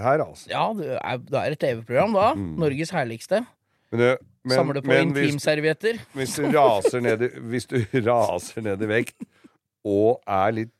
[0.00, 0.48] her, altså.
[0.52, 2.28] Ja, det er, det er et TV-program da.
[2.38, 2.52] Mm.
[2.62, 3.40] Norges herligste.
[3.90, 5.98] Men, det- men, Samle på intimservietter.
[6.14, 6.38] hvis-.
[6.38, 6.38] Hvis
[7.50, 9.26] hvis du raser ned i vekt
[9.84, 10.70] og er litt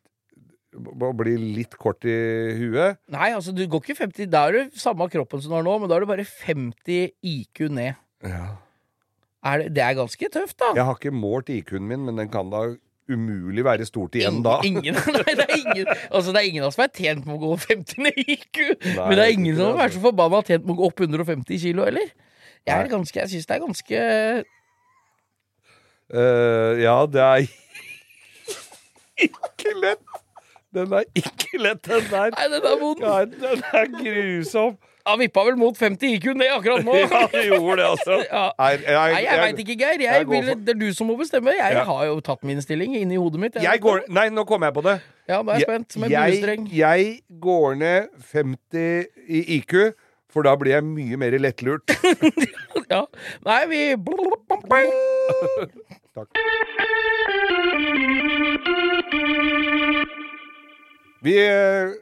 [0.72, 2.14] blir litt kort i
[2.56, 5.66] huet Nei, altså, du går ikke 50 Da er du samme kroppen som du har
[5.66, 7.98] nå, men da er du bare 50 IQ ned.
[8.24, 10.70] Er det, det er ganske tøft, da.
[10.78, 12.62] Jeg har ikke målt IQ-en min, men den kan da
[13.10, 14.58] umulig være stort igjen da.
[14.68, 17.34] Ingen, nei, det er ingen Altså, det er ingen av oss som er tjent med
[17.34, 18.60] å gå 50 i IQ.
[18.84, 21.02] Nei, men det er ingen som har er så forbanna tjent med å gå opp
[21.02, 22.12] 150 kilo heller.
[22.62, 24.02] Jeg er ganske Jeg syns det er ganske
[26.14, 27.48] uh, ja, det er
[29.26, 30.20] ikke lett.
[30.72, 32.30] Den er ikke lett, den der.
[32.32, 33.02] Nei, den er vond.
[33.04, 34.78] Ja, den er grusom.
[35.06, 36.94] Han vippa vel mot 50 IQ ned akkurat nå.
[37.02, 38.18] Ja, du gjorde det, altså.
[38.32, 38.44] Ja.
[38.58, 40.00] Nei, jeg- jeg jeg- veit ikke, Geir.
[40.00, 41.54] jeg Jeg vil, for- det er du som må bestemme.
[41.58, 41.84] Jeg Ja.
[41.84, 43.54] har jo tatt min stilling inni hodet mitt.
[43.62, 45.00] Jeg går Nei, nå kom jeg på det.
[45.28, 45.96] Ja, da er jeg spent.
[45.98, 46.68] Med jeg, buestreng.
[46.72, 49.94] jeg går ned 50 i IQ,
[50.32, 51.86] for da blir jeg mye mer lettlurt.
[52.92, 53.06] Ja.
[53.46, 53.96] Nei, vi
[56.14, 56.28] Takk.
[61.22, 61.92] Vi eh,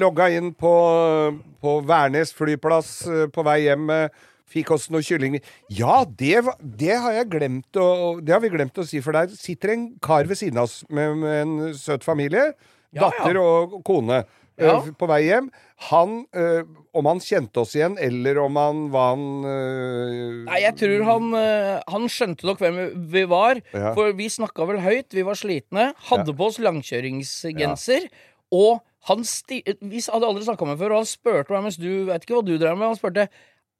[0.00, 0.72] logga inn på,
[1.60, 3.88] på Værnes flyplass eh, på vei hjem.
[3.92, 5.36] eh, Fikk oss noe kylling.
[5.70, 9.30] Ja, det, det har jeg glemt å, Det har vi glemt å si, for der
[9.30, 12.48] sitter en kar ved siden av oss med, med en søt familie.
[12.90, 13.44] Ja, datter ja.
[13.46, 14.24] og kone.
[14.60, 14.74] Ja.
[14.98, 15.46] På vei hjem.
[15.88, 20.74] Han eh, Om han kjente oss igjen, eller om han var han eh, Nei, jeg
[20.82, 21.30] tror han,
[21.94, 22.80] han skjønte nok hvem
[23.14, 23.62] vi var.
[23.70, 25.92] For vi snakka vel høyt, vi var slitne.
[26.10, 28.10] Hadde på oss langkjøringsgenser.
[28.52, 31.88] Og han sti Vi hadde aldri snakka med før, og han spurte meg mens du
[32.10, 32.90] vet ikke hva du drev med.
[32.90, 33.28] Han spurte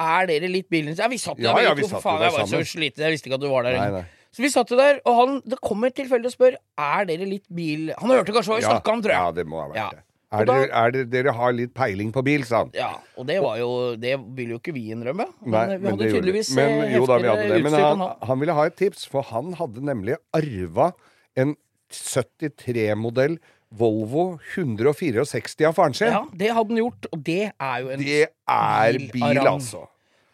[0.00, 2.46] er dere litt bilen Ja, vi satt Ja, der, ja, vi satt faen, jeg var
[2.46, 2.64] så sammen.
[2.70, 4.04] sliten, jeg visste ikke at du var der Nei, nei.
[4.32, 7.90] Så vi satt der, og han Det kommer tilfeldig og spør Er dere litt bil...
[7.98, 9.20] Han hørte kanskje hva vi Ja, snakka om, tror jeg.
[9.26, 9.88] Ja, det må ha vært Ja.
[9.98, 10.04] det.
[10.30, 12.68] Er, da- dere, er det, dere har litt peiling på bil, sa han.
[12.78, 13.68] Ja, og det var jo
[13.98, 15.26] Det ville jo ikke vi innrømme.
[15.42, 17.58] Men Nei, vi hadde tydeligvis men, eh, jo, da, vi hadde det.
[17.66, 18.14] Men han, han.
[18.30, 20.92] han ville ha et tips, for han hadde nemlig arva
[21.36, 21.56] en
[21.90, 23.36] 73-modell
[23.70, 26.10] Volvo 164 av faren sin.
[26.10, 29.84] Ja, det hadde han gjort, og det er jo en Det er bil bil, altså.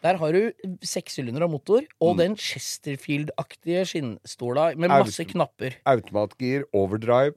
[0.03, 0.51] Der har du
[0.85, 2.17] sekssylindere motor og Mm.
[2.17, 5.75] den Chesterfield-aktige skinnstola med masse masse knapper.
[5.85, 7.33] Automatgir, overdrive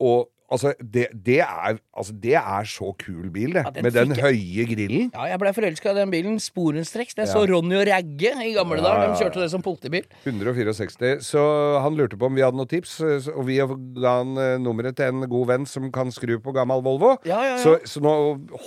[0.00, 3.64] og Altså, det, det, er, altså, det er så kul bil, det.
[3.66, 4.22] Ja, den med den jeg...
[4.22, 5.08] høye grillen.
[5.14, 6.36] Ja, jeg blei forelska i den bilen.
[6.42, 7.16] Sporenstreks.
[7.18, 7.32] Det Ja.
[7.32, 9.10] så Ronny og Ragge i gamle Ja, dager.
[9.10, 10.06] De kjørte det som politibil.
[10.24, 11.16] 164.
[11.26, 11.42] Så
[11.82, 13.00] han lurte på om vi hadde noen tips,
[13.34, 16.84] og vi ga han eh, nummeret til en god venn som kan skru på gammel
[16.86, 17.16] Volvo.
[17.26, 18.14] Så, så nå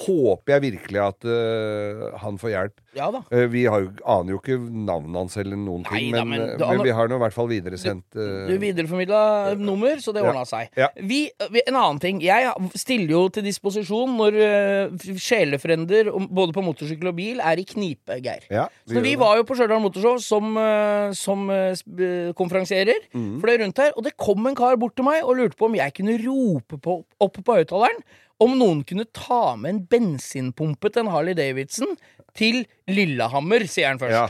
[0.04, 2.76] håper jeg virkelig at uh, han får hjelp.
[2.98, 3.22] Ja da.
[3.32, 6.42] Eh, vi har jo, aner jo ikke navnet hans eller noen ting, Nei da, men,
[6.42, 10.14] men eh, men vi har nå i hvert fall videresendt Du, Du videreformidla nummer, så
[10.16, 10.44] det Ja.
[10.50, 10.70] seg.
[10.78, 10.88] Ja.
[10.96, 12.22] Vi, en annen ting.
[12.24, 17.66] Jeg stiller jo til disposisjon når uh, sjelefrender, både på motorsykkel og bil, er i
[17.68, 18.46] knipe, Geir.
[18.52, 19.20] Ja, vi Så vi det.
[19.22, 23.10] var jo på Stjørdal Motorshow som, uh, som eh, eh, konferansierer.
[23.14, 23.36] mm.
[23.44, 25.78] Fløy rundt her, og det kom en kar bort til meg og lurte på om
[25.80, 28.02] jeg kunne rope på, opp på høyttaleren
[28.40, 31.98] om noen kunne ta med en bensinpumpe til en Harley Davidson
[32.38, 34.18] til Lillehammer, sier han først.
[34.18, 34.28] Ja.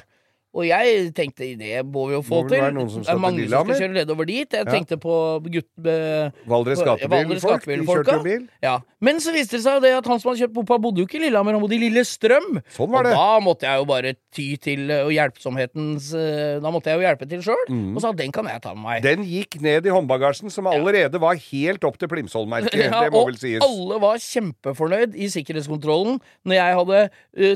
[0.57, 2.57] Og jeg tenkte det må vi jo få til.
[2.57, 4.49] Det, det er mange som skal kjøre nedover dit.
[4.49, 4.71] Jeg Ja.
[4.71, 5.13] tenkte på
[5.45, 5.67] gutt...
[5.85, 8.01] eh, Valdres på- gatebil- Valdres folk, de gatebilfolka.
[8.01, 8.47] kjørte jo bil.
[8.65, 8.79] Ja.
[8.99, 11.19] Men så viste det seg det at han som hadde kjørt Bopa, bodde jo ikke
[11.21, 12.63] i Lillehammer, han bodde i Lillestrøm.
[12.73, 13.13] Sånn var det.
[13.13, 17.05] Og da måtte jeg jo bare ty til og hjelpsomhetens eh, Da måtte jeg jo
[17.05, 17.93] hjelpe til sjøl, Mm.
[17.95, 19.03] og sa den kan jeg ta med meg.
[19.05, 22.73] Den gikk ned i håndbagasjen, som allerede var helt opp til Plimsoll-merket.
[22.89, 23.61] Ja, det må vel sies.
[23.61, 26.19] Og alle var kjempefornøyd i sikkerhetskontrollen
[26.49, 26.99] når jeg hadde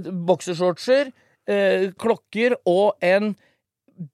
[0.06, 1.12] uh, boksershortser, eh,
[2.00, 3.34] klokker og en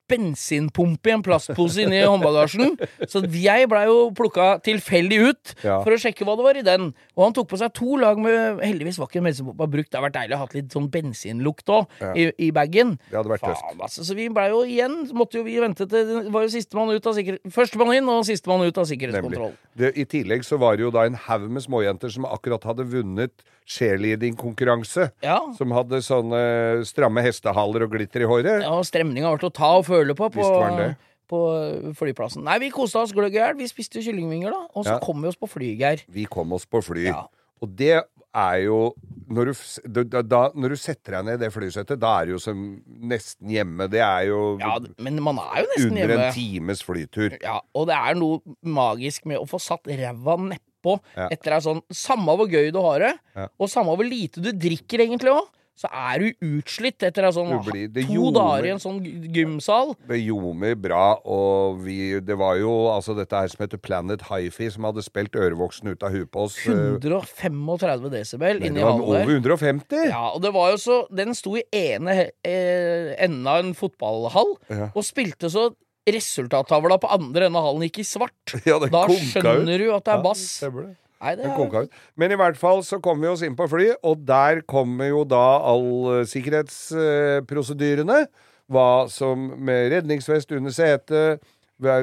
[0.09, 2.75] bensinpumpe i en plastpose inni håndbagasjen.
[3.09, 5.79] Så jeg blei jo plukka tilfeldig ut Ja.
[5.83, 6.87] for å sjekke hva det var i den.
[7.17, 9.91] Og han tok på seg to lag med Heldigvis var ikke bensinpumpa brukt.
[9.91, 12.13] Det hadde vært deilig å ha litt sånn bensinlukt òg Ja.
[12.15, 12.97] i, i bagen.
[13.13, 16.89] Altså, så vi blei jo igjen Måtte jo vi vente til Det var jo sistemann
[16.93, 17.41] ut av sikkerhet...
[17.53, 19.53] Førstemann inn og sistemann ut av sikkerhetskontroll.
[19.77, 22.85] Det, I tillegg så var det jo da en haug med småjenter som akkurat hadde
[22.89, 23.31] vunnet
[23.69, 25.11] cheerleadingkonkurranse.
[25.21, 25.39] Ja.
[25.57, 26.39] Som hadde sånne
[26.89, 28.63] stramme hestehaler og glitter i håret.
[28.65, 30.45] Ja, stemninga var til å ta og føle på på,
[30.77, 30.91] det.
[31.29, 31.41] på
[31.97, 32.43] flyplassen.
[32.47, 33.57] Nei, vi kosa oss gløgg i hjel.
[33.59, 34.61] Vi spiste kyllingvinger, da.
[34.75, 34.99] Og så Ja.
[35.03, 36.03] kom vi oss på fly, Geir.
[36.09, 37.09] Vi kom oss på fly.
[37.61, 38.01] Og det
[38.35, 38.93] er jo
[39.29, 42.31] når du, da, da, når du setter deg ned i det flysettet, da er du
[42.33, 43.87] jo som nesten hjemme.
[43.89, 46.27] Det er jo Ja, men man er jo nesten under hjemme.
[46.27, 47.37] en times flytur.
[47.41, 51.27] Ja, og det er noe magisk med å få satt ræva nedpå Ja.
[51.29, 53.47] etter ei sånn Samme hvor gøy du har det, Ja.
[53.59, 55.45] og samme hvor lite du drikker, egentlig òg,
[55.79, 58.33] så er du utslitt etter sånn Du blir- to ljomer.
[58.35, 58.97] dager i en sånn
[59.33, 59.93] gymsal.
[60.09, 64.67] Det ljomer bra, og vi, det var jo altså dette her som heter Planet Hifi,
[64.75, 66.57] som hadde spilt ørevoksen ut av huet på oss.
[66.67, 70.09] eh, 135 desibel inni det var over 150!
[70.11, 74.57] Ja, og det var jo så Den sto i ene eh, enden av en fotballhall
[74.69, 74.89] Ja.
[74.93, 75.69] og spilte så
[76.09, 78.55] resultattavla på andre enden av hallen gikk i svart.
[78.65, 79.79] Ja, det da skjønner ut.
[79.79, 80.43] du at det er bass.
[80.63, 80.95] Ja, det.
[81.19, 81.87] Nei, er.
[82.15, 85.25] Men i hvert fall så kom vi oss inn på fly, og der kommer jo
[85.27, 88.23] da all sikkerhetsprosedyrene.
[88.69, 91.41] Hva som med redningsvest under setet,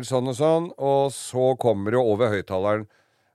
[0.09, 0.71] sånn og sånn.
[0.77, 2.87] Og så kommer det over høyttaleren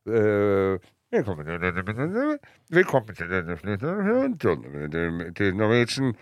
[0.10, 0.78] uh,
[1.12, 2.38] Velkommen til denne
[2.72, 5.34] Velkommen til denne flyturen.
[5.36, 6.14] til Norwegian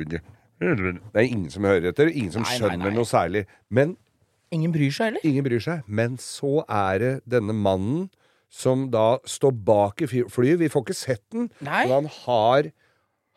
[0.00, 0.20] Det
[1.14, 2.94] er ingen som hører etter, ingen som Nei, nei, skjønner nei.
[2.96, 3.44] noe særlig.
[3.68, 3.96] Men
[4.54, 5.26] Ingen bryr seg heller.
[5.26, 5.82] Ingen bryr seg.
[5.86, 8.08] Men så er det denne mannen
[8.52, 10.60] som da står bak i flyet.
[10.62, 11.84] Vi får ikke sett den, Nei.
[11.86, 12.72] men han har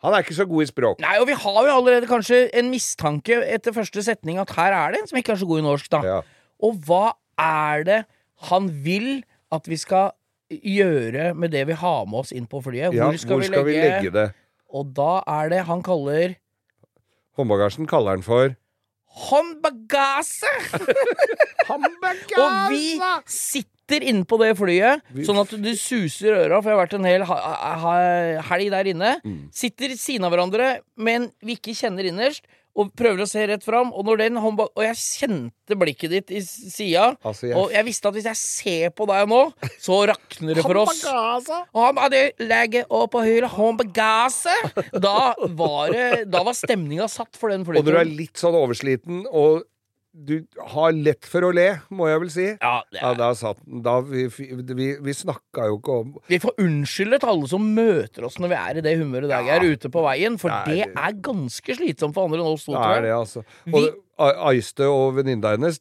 [0.00, 1.00] Han er ikke så god i språk.
[1.04, 4.94] Nei, og vi har jo allerede kanskje en mistanke etter første setning at her er
[4.94, 6.22] det en som ikke er så god i norsk, da.
[6.64, 7.02] Og hva
[7.36, 7.98] er det
[8.48, 9.10] han vil
[9.52, 10.14] at vi skal
[10.48, 12.96] gjøre med det vi har med oss inn på flyet?
[12.96, 14.30] Ja, hvor skal vi legge det?
[14.72, 16.38] Og da er det han kaller
[17.36, 18.56] Håndbagasjen kaller han for
[19.26, 20.50] håndbagasje!
[22.38, 22.84] Og vi
[23.30, 27.08] sitter inne på det flyet, sånn at du suser øra, for jeg har vært en
[27.08, 27.24] hel
[28.52, 29.16] helg der inne.
[29.26, 29.40] Mm.
[29.54, 32.46] Sitter siden av hverandre, men vi ikke kjenner innerst.
[32.78, 36.30] Og prøver å se rett fram, og, når den håndba og jeg kjente blikket ditt
[36.34, 37.10] i sida.
[37.26, 37.56] Altså, yes.
[37.58, 39.40] Og jeg visste at hvis jeg ser på deg nå,
[39.82, 41.02] så rakner det for oss.
[45.00, 48.56] Da var, det, da var stemninga satt for den Og når du er litt sånn
[48.58, 49.64] oversliten, og
[50.12, 52.46] du har lett for å le, må jeg vel si.
[52.60, 56.38] Ja, det er- da satt den da Vi, vi, vi snakka jo ikke om Vi
[56.42, 59.48] får unnskylde til alle som møter oss når vi er i det humøret der vi
[59.54, 62.72] er ute på veien, for det det- er ganske slitsomt for andre enn oss to.
[62.72, 63.02] Tror er jeg.
[63.02, 63.44] det, altså.
[63.66, 63.90] Vi-
[64.20, 65.78] Og Aiste og venninna hennes,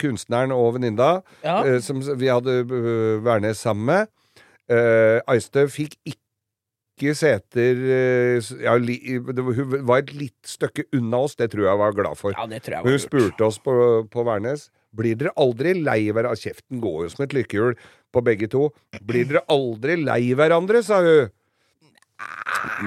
[0.00, 1.62] kunstneren og venninna, Ja.
[1.64, 4.08] eh, som vi hadde uh, Værnes sammen med
[4.70, 6.21] eh, Aiste fikk ikke
[7.16, 11.96] seter eh, ja, Hun var et litt stykke unna oss, det tror jeg hun var
[11.96, 12.36] glad for.
[12.36, 13.74] Ja, det tror jeg var hun spurte oss på,
[14.12, 17.78] på Værnes Blir dere aldri lei hverandre Kjeften går jo som et lykkehjul
[18.12, 18.66] på begge to.
[19.00, 21.32] Blir dere aldri lei hverandre, sa hun.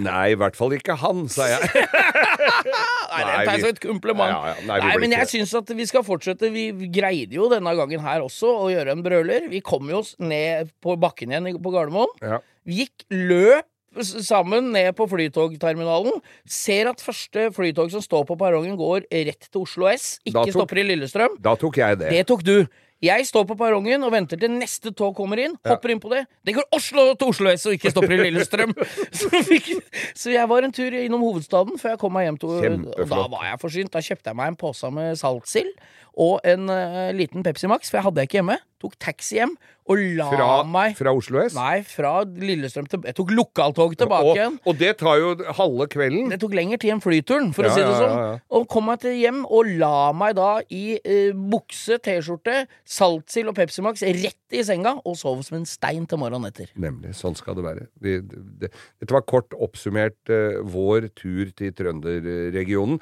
[0.06, 1.66] Nei, i hvert fall ikke han, sa jeg.
[3.16, 4.32] Nei, det tar jeg som et kompliment.
[4.32, 6.50] Ja, ja, nei, Nei, men jeg syns at vi skal fortsette.
[6.54, 9.48] Vi greide jo denne gangen her også å gjøre en brøler.
[9.52, 12.12] Vi kom jo oss ned på bakken igjen på Gardermoen.
[12.24, 12.42] Ja.
[12.68, 13.68] Vi gikk løp
[14.04, 16.20] sammen ned på flytogterminalen.
[16.48, 20.20] Ser at første flytog som står på perrongen, går rett til Oslo S.
[20.26, 21.38] Ikke tok- stopper i Lillestrøm.
[21.42, 22.10] Da tok jeg det.
[22.12, 22.58] Det tok du.
[23.04, 25.58] Jeg står på perrongen og venter til neste tog kommer inn.
[25.68, 26.24] Hopper inn på det.
[26.48, 28.72] Det går Oslo til Oslo S og ikke stopper i Lillestrøm.
[29.20, 29.68] så, fikk,
[30.16, 32.56] så jeg var en tur innom hovedstaden før jeg kom meg hjem til
[32.96, 33.92] Og da var jeg forsynt.
[33.94, 35.74] Da kjøpte jeg meg en pose med saltsild.
[36.18, 38.60] Og en uh, liten Pepsi Max, for jeg hadde jeg ikke hjemme.
[38.84, 39.54] Tok taxi hjem
[39.90, 41.54] og la Fra, meg fra Oslo S?
[41.56, 44.56] Nei, fra Lillestrøm til Jeg tok lokaltog tilbake og, igjen.
[44.68, 46.32] og det tar jo halve kvelden.
[46.34, 48.16] Det tok lengre tid enn flyturen, for Ja, å si det sånn.
[48.18, 48.40] ja, ja.
[48.58, 52.66] Og kom meg til hjem og la meg da i uh, bukse, T-skjorte,
[52.98, 56.70] saltsild og Pepsi Max rett i senga og sov som en stein til morgenen etter.
[56.82, 57.14] Nemlig.
[57.18, 57.88] Sånn skal det være.
[58.04, 63.00] Vi, det, dette var kort oppsummert uh, vår tur til Trønderregionen.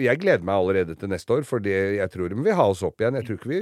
[0.00, 2.82] Jeg gleder meg allerede til neste år, for det, jeg tror de vi ha oss
[2.86, 3.16] opp igjen.
[3.18, 3.60] Jeg tror ikke vi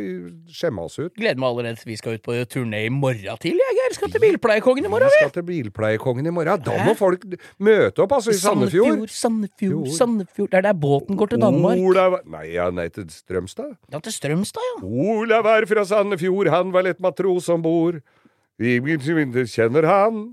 [0.55, 1.13] skjemmer oss ut.
[1.17, 3.65] Gleder meg allerede til vi skal ut på turné i morgen tidlig.
[3.71, 3.97] Jeg Geir.
[3.99, 5.13] skal til Bilpleiekongen i morgen.
[5.13, 6.65] Vi skal til Bilpleiekongen i morgen.
[6.65, 7.27] Da må folk
[7.59, 9.09] møte opp, altså, i Sandefjord.
[9.13, 10.51] Sandefjord, Sandefjord.
[10.53, 11.79] Det er der båten går til Danmark.
[11.79, 13.75] Olav Nei, ja, nei, til Strømstad.
[13.93, 14.85] Ja, til Strømstad, ja.
[14.85, 18.01] Olav er fra Sandefjord, han var lett matros om bord.
[18.59, 18.79] Vi
[19.51, 20.25] kjenner han,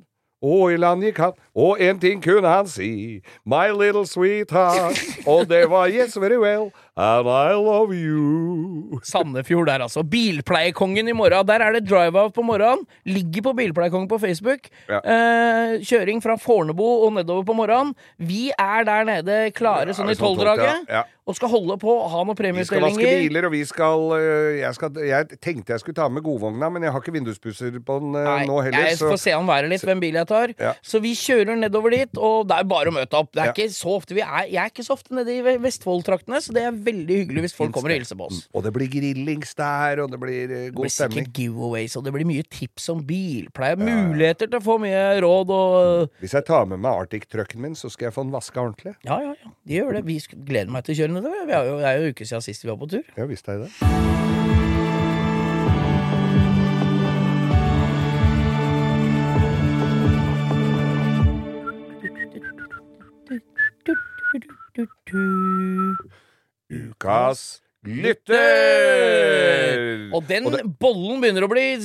[0.42, 4.98] og i land gikk han, og en ting kunne han si, my little sweetheart,
[5.30, 9.00] og det var yes very well, and I love you.
[9.04, 10.04] Sandefjord der, altså.
[10.04, 11.48] Bilpleiekongen i morgen.
[11.48, 12.84] Der er det drive-out på morgenen.
[13.06, 14.68] Ligger på Bilpleiekongen på Facebook.
[14.89, 15.00] Ja.
[15.00, 17.96] Eh, kjøring fra Fornebu og nedover på morgenen.
[18.20, 20.84] Vi er der nede klare sånn i sånn tolvdraget.
[20.84, 21.06] tolv, ja.
[21.30, 24.74] Og skal holde på, ha noen Vi skal vaske biler, og vi skal, øh, jeg
[24.74, 28.15] skal Jeg tenkte jeg skulle ta med godvogna, men jeg har ikke vinduspusser på den
[28.17, 28.88] øh, Nei, nå heller.
[28.89, 30.53] jeg så- får se an været litt, hvem bil jeg tar.
[30.59, 30.74] Ja.
[30.82, 33.32] Så vi kjører nedover dit, og det er bare å møte opp.
[33.32, 33.53] Det er Ja.
[33.53, 36.63] ikke så ofte vi er, Jeg er ikke så ofte nede i Vestfold-traktene, så det
[36.63, 38.47] er veldig hyggelig hvis folk kommer og hilser på oss.
[38.53, 41.26] Og det blir grillings der, og det blir øh, Det god blir stemning.
[41.28, 43.76] sikkert giveaways, og det blir mye tips om bilpleie.
[43.78, 47.91] Muligheter til å få mye råd og Hvis jeg tar med meg Arctic-trucken min, så
[47.91, 48.95] skal jeg få den vaska ordentlig.
[49.05, 49.51] Ja, ja, ja.
[49.67, 50.05] De gjør det.
[50.05, 51.45] Vi gleder meg til å kjøre nedover.
[51.45, 53.03] Vi er jo, det er jo en uke siden sist vi var på tur.
[53.18, 54.82] Ja visst er det.
[66.72, 68.38] Ukas lytter!
[70.14, 71.76] Og den Og det- bollen begynner å bli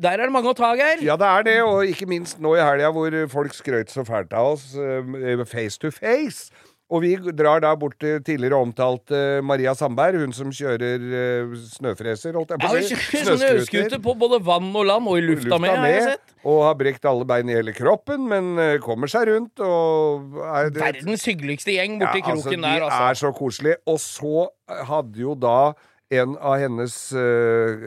[0.00, 1.02] Der er det mange å ta, Geir.
[1.02, 4.32] Ja, det er det, og ikke minst nå i helga hvor folk skrøt så fælt
[4.32, 6.50] av oss eh, face to face.
[6.92, 9.18] Og vi drar da bort til tidligere omtalte
[9.48, 12.98] Maria Sandberg, hun som kjører eh, snøfreser, holdt jeg Ja, på å si.
[13.24, 16.34] snøscooter på både vann og land, og i lufta, med, har jeg sett.
[16.44, 20.68] og har brekt alle bein i hele kroppen, men eh, kommer seg rundt og er
[20.76, 23.24] Verdens hyggeligste gjeng borti Ja, altså, kroken de der, er altså.
[23.24, 23.80] så koselige.
[23.88, 24.44] Og så
[24.92, 25.56] hadde jo da
[26.12, 27.84] en av hennes øh,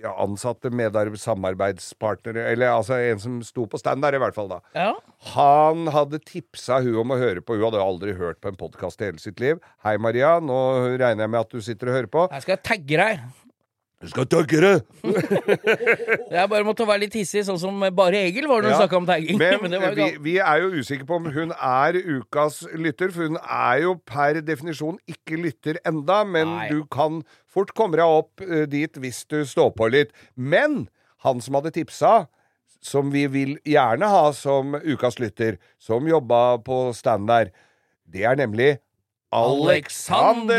[0.00, 4.50] ja, ansatte medarbeid, samarbeidspartnere, eller altså en som sto på stand der, i hvert fall,
[4.52, 4.60] da.
[4.76, 4.94] Ja.
[5.34, 7.58] Han hadde tipsa hun om å høre på.
[7.58, 9.60] Hun hadde aldri hørt på en podkast i hele sitt liv.
[9.84, 10.38] Hei, Maria.
[10.40, 10.60] Nå
[10.96, 12.26] regner jeg med at du sitter og hører på.
[12.32, 13.30] Jeg skal tagge deg.
[14.00, 14.76] Du skal tagge det!
[16.32, 19.08] Jeg bare måtte være litt hissig, sånn som bare Egil var når Ja, snakka om
[19.08, 19.36] tagging.
[19.36, 23.36] Men, Men, vi, vi er jo usikre på om hun er ukas lytter, for hun
[23.42, 26.70] er jo per definisjon ikke lytter enda, men Nei.
[26.72, 27.20] du kan
[27.50, 30.14] fort kommer jeg opp eh, dit hvis du står på litt.
[30.34, 30.84] Men
[31.24, 32.28] han som hadde tipsa,
[32.80, 37.50] som vi vil gjerne ha som ukas lytter, som jobba på stand der,
[38.10, 38.78] det er nemlig
[39.30, 40.58] Alexander!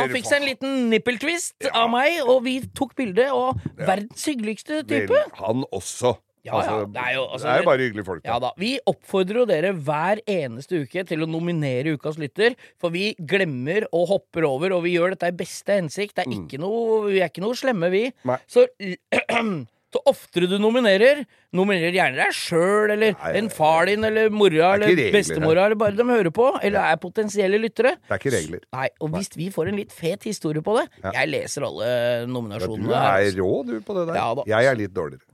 [0.00, 3.28] Han fikk seg en liten nippeltvist av meg, og vi tok bilde.
[3.30, 5.12] Og verdens hyggeligste type.
[5.12, 6.16] Vel, han også.
[6.46, 8.24] Ja, ja, Altså, det er jo- altså, det er jo bare hyggelige folk.
[8.24, 12.90] Ja da, Vi oppfordrer jo dere hver eneste uke til å nominere Ukas lytter, for
[12.94, 16.14] vi glemmer og hopper over, og vi gjør dette i beste hensikt.
[16.16, 18.06] Det er ikke noe, vi er ikke noe slemme, vi.
[18.10, 18.30] Mm.
[18.32, 18.38] Nei.
[18.46, 18.66] Så
[19.96, 21.22] så oftere du nominerer,
[21.56, 25.96] nominerer gjerne deg sjøl, eller en far din, eller mora, er eller bestemora, eller bare
[25.96, 27.94] de hører på, eller er potensielle lyttere.
[28.02, 28.60] Det er ikke regler.
[28.76, 31.12] Nei, og hvis vi får en litt fet historie på det Ja.
[31.22, 32.88] Jeg leser alle nominasjonene.
[32.88, 33.38] du er altså.
[33.40, 34.14] rå, du, på det der.
[34.20, 34.42] Ja da.
[34.46, 35.24] Jeg er litt dårligere.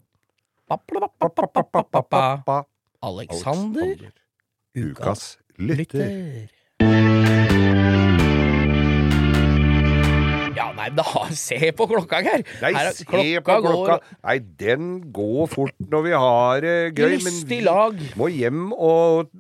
[3.03, 4.12] Alexander
[4.75, 6.49] Ukas lytter.
[10.83, 11.07] Nei, da
[11.39, 12.45] se på klokka, Geir.
[12.62, 13.97] Nei, Her se se på klokka.
[14.26, 17.16] Nei, den går fort når vi har det gøy.
[17.24, 17.99] Men vi lag.
[18.18, 19.30] må hjem og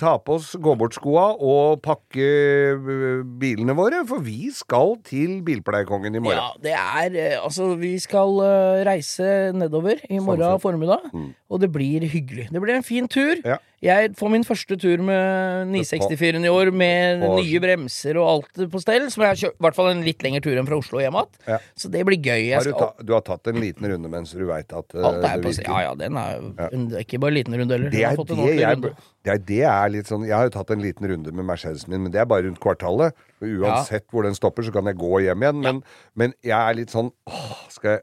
[0.00, 2.26] ta på oss gå-bort-skoa og pakke
[2.74, 6.40] øh, bilene våre, for vi skal til Bilpleiekongen i morgen.
[6.40, 11.30] Ja, det er eh, Altså, vi skal eh, reise nedover i morgen formiddag, Mm.
[11.50, 12.48] og det blir hyggelig.
[12.52, 13.36] Det blir en fin tur.
[13.44, 13.56] Ja.
[13.84, 18.62] Jeg får min første tur med 964-en i år, med På- nye bremser og alt
[18.72, 19.04] på stell.
[19.12, 21.18] Som jeg har kjørt, i hvert fall en litt lengre tur enn fra Oslo hjem
[21.20, 21.28] igjen.
[21.52, 21.58] Ja.
[21.76, 22.46] Så det blir gøy.
[22.54, 25.28] Har du, ta, du har tatt en liten runde mens du veit at uh, alt
[25.28, 25.68] er på stell.
[25.68, 26.68] Ja, ja, den er Ja.
[26.72, 27.90] en- ikke bare en liten runde heller.
[27.90, 28.80] Det er det, jeg,
[29.24, 31.88] det er det er litt sånn Jeg har jo tatt en liten runde med Mercedesen
[31.92, 33.12] min, men det er bare rundt kvartalet.
[33.44, 35.60] Uansett Uansett hvor den stopper, så kan jeg gå hjem igjen.
[35.60, 35.82] Men,
[36.16, 38.02] men jeg er litt sånn åh, skal jeg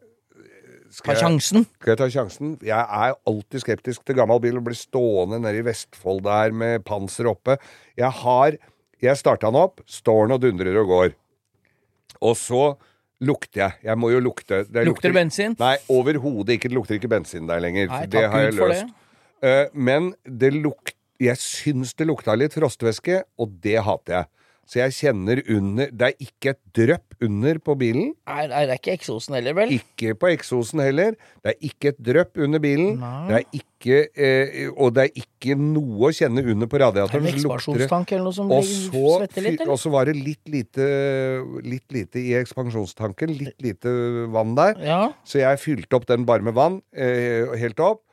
[1.00, 1.66] Ta sjansen.
[1.80, 2.54] Skal jeg ta sjansen?
[2.66, 6.84] Jeg er alltid skeptisk til gammel bil og blir stående nede i Vestfold der med
[6.88, 7.58] panser oppe.
[8.00, 8.60] Jeg har
[9.02, 11.14] Jeg starta den opp, står den og dundrer og går.
[12.22, 12.76] Og så
[13.22, 13.78] lukter jeg.
[13.88, 14.60] Jeg må jo lukte.
[14.70, 15.56] Det Lukter bensin?
[15.58, 16.70] Nei, overhodet ikke.
[16.70, 17.88] Det lukter ikke bensin der lenger.
[17.90, 18.94] Nei, det har jeg løst.
[19.42, 24.30] Eh, men det lukter jeg syns det lukta litt frostvæske, og det hater jeg.
[24.70, 28.14] Så jeg kjenner under Det er ikke et drypp under på bilen.
[28.30, 29.74] Nei, nei, det er ikke eksosen heller, vel?
[29.76, 31.18] Ikke på eksosen heller.
[31.44, 32.94] Det er ikke et drypp under bilen.
[33.02, 33.28] Nei.
[33.28, 37.26] Det er ikke eh, Og det er ikke noe å kjenne under på radiatoren.
[37.26, 39.74] Er det er lukter ekspansjonstank eller noe som og ligger- så, svetter litt, eller?
[39.74, 40.88] og så var det litt lite,
[41.66, 43.34] litt lite i ekspansjonstanken.
[43.42, 43.96] Litt lite
[44.32, 44.78] vann der.
[44.86, 45.02] Ja.
[45.28, 48.04] Så jeg fylte opp den bare med vann, eh, helt opp.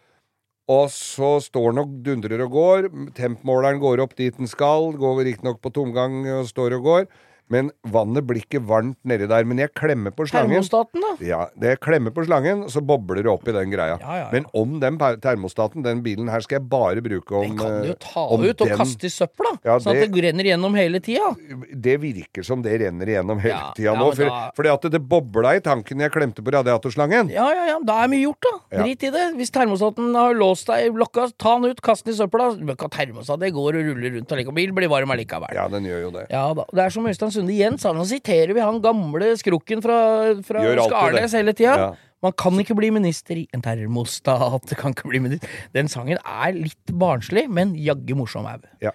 [0.68, 2.88] Og så står den og dundrer og går.
[3.16, 4.92] Tempmåleren går opp dit den skal.
[5.00, 7.08] Går riktignok på tomgang og står og går.
[7.50, 9.44] Men vannet blir ikke varmt nedi der.
[9.48, 10.52] Men jeg klemmer på slangen.
[10.58, 11.12] Termostaten, da?
[11.24, 13.96] Ja, det jeg klemmer på slangen, så bobler det opp i den greia.
[14.00, 14.28] Ja, ja, ja.
[14.32, 17.88] Men om den termostaten, den bilen her, skal jeg bare bruke om Den kan du
[17.88, 20.74] jo eh, ta ut og den- kaste i søpla, Ja, sånn at det- renner gjennom
[20.76, 21.34] hele tida.
[21.74, 24.14] Det virker som det renner gjennom hele Ja, tida nå.
[24.14, 27.30] For, da- fordi at det bobla i tanken jeg klemte på radiatorslangen.
[27.30, 28.82] Ja, ja, ja, da er mye gjort, da.
[28.84, 29.34] Drit i det.
[29.36, 32.52] Hvis termostaten har låst deg i blokka, ta den ut, kast den i søpla.
[32.90, 34.54] Termostat, det går og ruller rundt allikevel.
[34.54, 35.52] Bil blir varm allikevel.
[35.54, 36.26] Ja, den gjør jo det.
[36.30, 36.64] Ja da.
[36.72, 39.98] Det er som Øystein Sunde igjen sa, nå siterer vi han gamle skrukken fra,
[40.46, 41.74] fra Skarnes hele tida.
[41.78, 41.90] Ja.
[42.24, 44.74] Man kan ikke bli minister i en termostat.
[44.80, 45.52] Kan ikke bli minister.
[45.76, 48.58] Den sangen er litt barnslig, men jaggu morsom au.
[48.82, 48.90] Ja.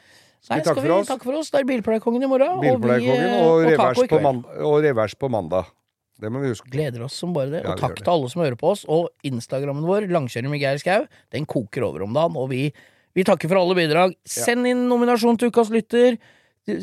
[0.50, 1.12] Nei, vi takke vi for oss?
[1.24, 1.54] for oss?
[1.54, 2.60] Det er Bilpleiekongen i morgen.
[2.60, 4.44] Bilpleiekongen eh, og, vi, på kveld.
[4.68, 5.72] og revers på mandag.
[6.20, 6.68] Det må vi huske.
[6.72, 7.62] Gleder oss som bare det.
[7.64, 8.84] Ja, og takk til alle som hører på oss.
[8.92, 12.36] Og Instagrammen vår, Langkjøring med Geir Skau, den koker over om dagen.
[12.40, 12.66] Og vi,
[13.16, 14.18] vi takker for alle bidrag.
[14.28, 16.20] Send inn nominasjon til Ukas lytter.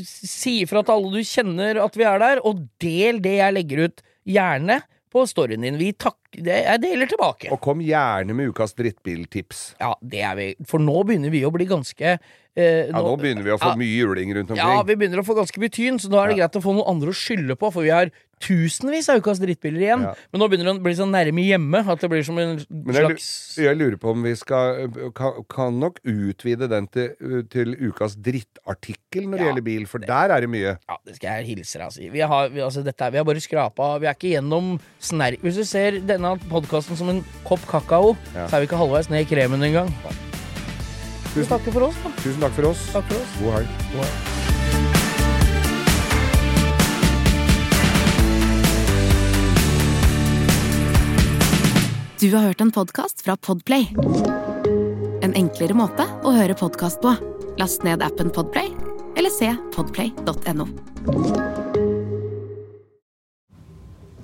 [0.05, 3.87] Si ifra til alle du kjenner at vi er der, og del det jeg legger
[3.89, 4.03] ut.
[4.28, 5.78] Gjerne på storyen din.
[5.81, 7.51] Vi det, Jeg deler tilbake.
[7.51, 9.74] Og kom gjerne med ukas drittbiltips.
[9.81, 10.49] Ja, det er vi.
[10.68, 13.78] For nå begynner vi å bli ganske eh, Ja, nå begynner vi å få Ja.
[13.81, 14.76] mye juling rundt omkring.
[14.76, 16.76] Ja, vi begynner å få ganske mye tyn, så da er det greit å få
[16.76, 20.05] noen andre å skylde på, for vi har tusenvis av ukas drittbiler igjen.
[20.09, 20.14] Ja.
[20.32, 22.95] Men nå begynner det å bli så nærme hjemme at det blir som en jeg,
[22.97, 23.26] slags
[23.59, 27.12] lu- jeg lurer på om vi skal kan, kan nok utvide den til,
[27.53, 30.72] til ukas drittartikkel når det gjelder bil, for der er det mye.
[30.88, 32.09] Ja, det skal jeg hilse deg og si.
[32.16, 34.72] Vi har, vi, altså, dette vi har bare skrapa Vi er ikke gjennom
[35.05, 35.45] snerk...
[35.45, 38.47] Hvis du ser denne podkasten som en kopp kakao, Ja.
[38.49, 39.93] så er vi ikke halvveis ned i kremen engang.
[41.30, 42.11] Vi Tusen, takker for oss, da.
[42.24, 42.86] tusen takk for oss.
[42.97, 43.36] Takk for oss.
[43.45, 44.49] God helg.
[52.21, 53.87] Du har hørt en podkast fra Podplay.
[55.25, 57.14] En enklere måte å høre podkast på.
[57.57, 58.68] Last ned appen Podplay,
[59.16, 60.66] eller se podplay.no.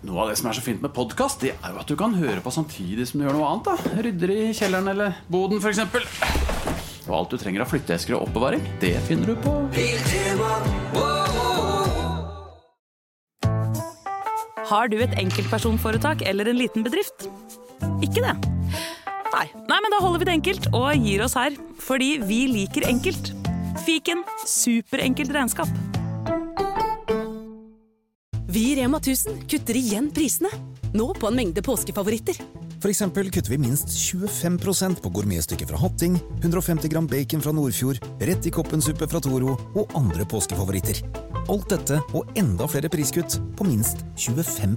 [0.04, 2.12] Noe av det som er så fint med podkast, det er jo at du kan
[2.20, 3.72] høre på samtidig som du gjør noe annet.
[3.72, 5.80] da Rydder i kjelleren eller boden, f.eks.
[7.08, 9.56] Og alt du trenger av flytteesker og oppbevaring, det finner du på
[14.66, 17.30] Har du et enkeltpersonforetak eller en liten bedrift?
[18.04, 18.34] Ikke det?
[19.32, 19.46] Nei.
[19.68, 21.56] Nei, men da holder vi det enkelt og gir oss her.
[21.82, 23.32] Fordi vi liker enkelt.
[23.86, 25.70] Fiken superenkelt regnskap.
[28.48, 30.48] Vi i Rema 1000 kutter igjen prisene.
[30.96, 32.38] Nå på en mengde påskefavoritter.
[32.80, 38.00] For eksempel kutter vi minst 25% på gourmetstykket fra Hatting, 150 gram bacon fra Nordfjord,
[38.20, 41.02] rett i koppensuppe fra Toro og andre påskefavoritter.
[41.52, 44.76] Alt dette og enda flere priskutt på minst 25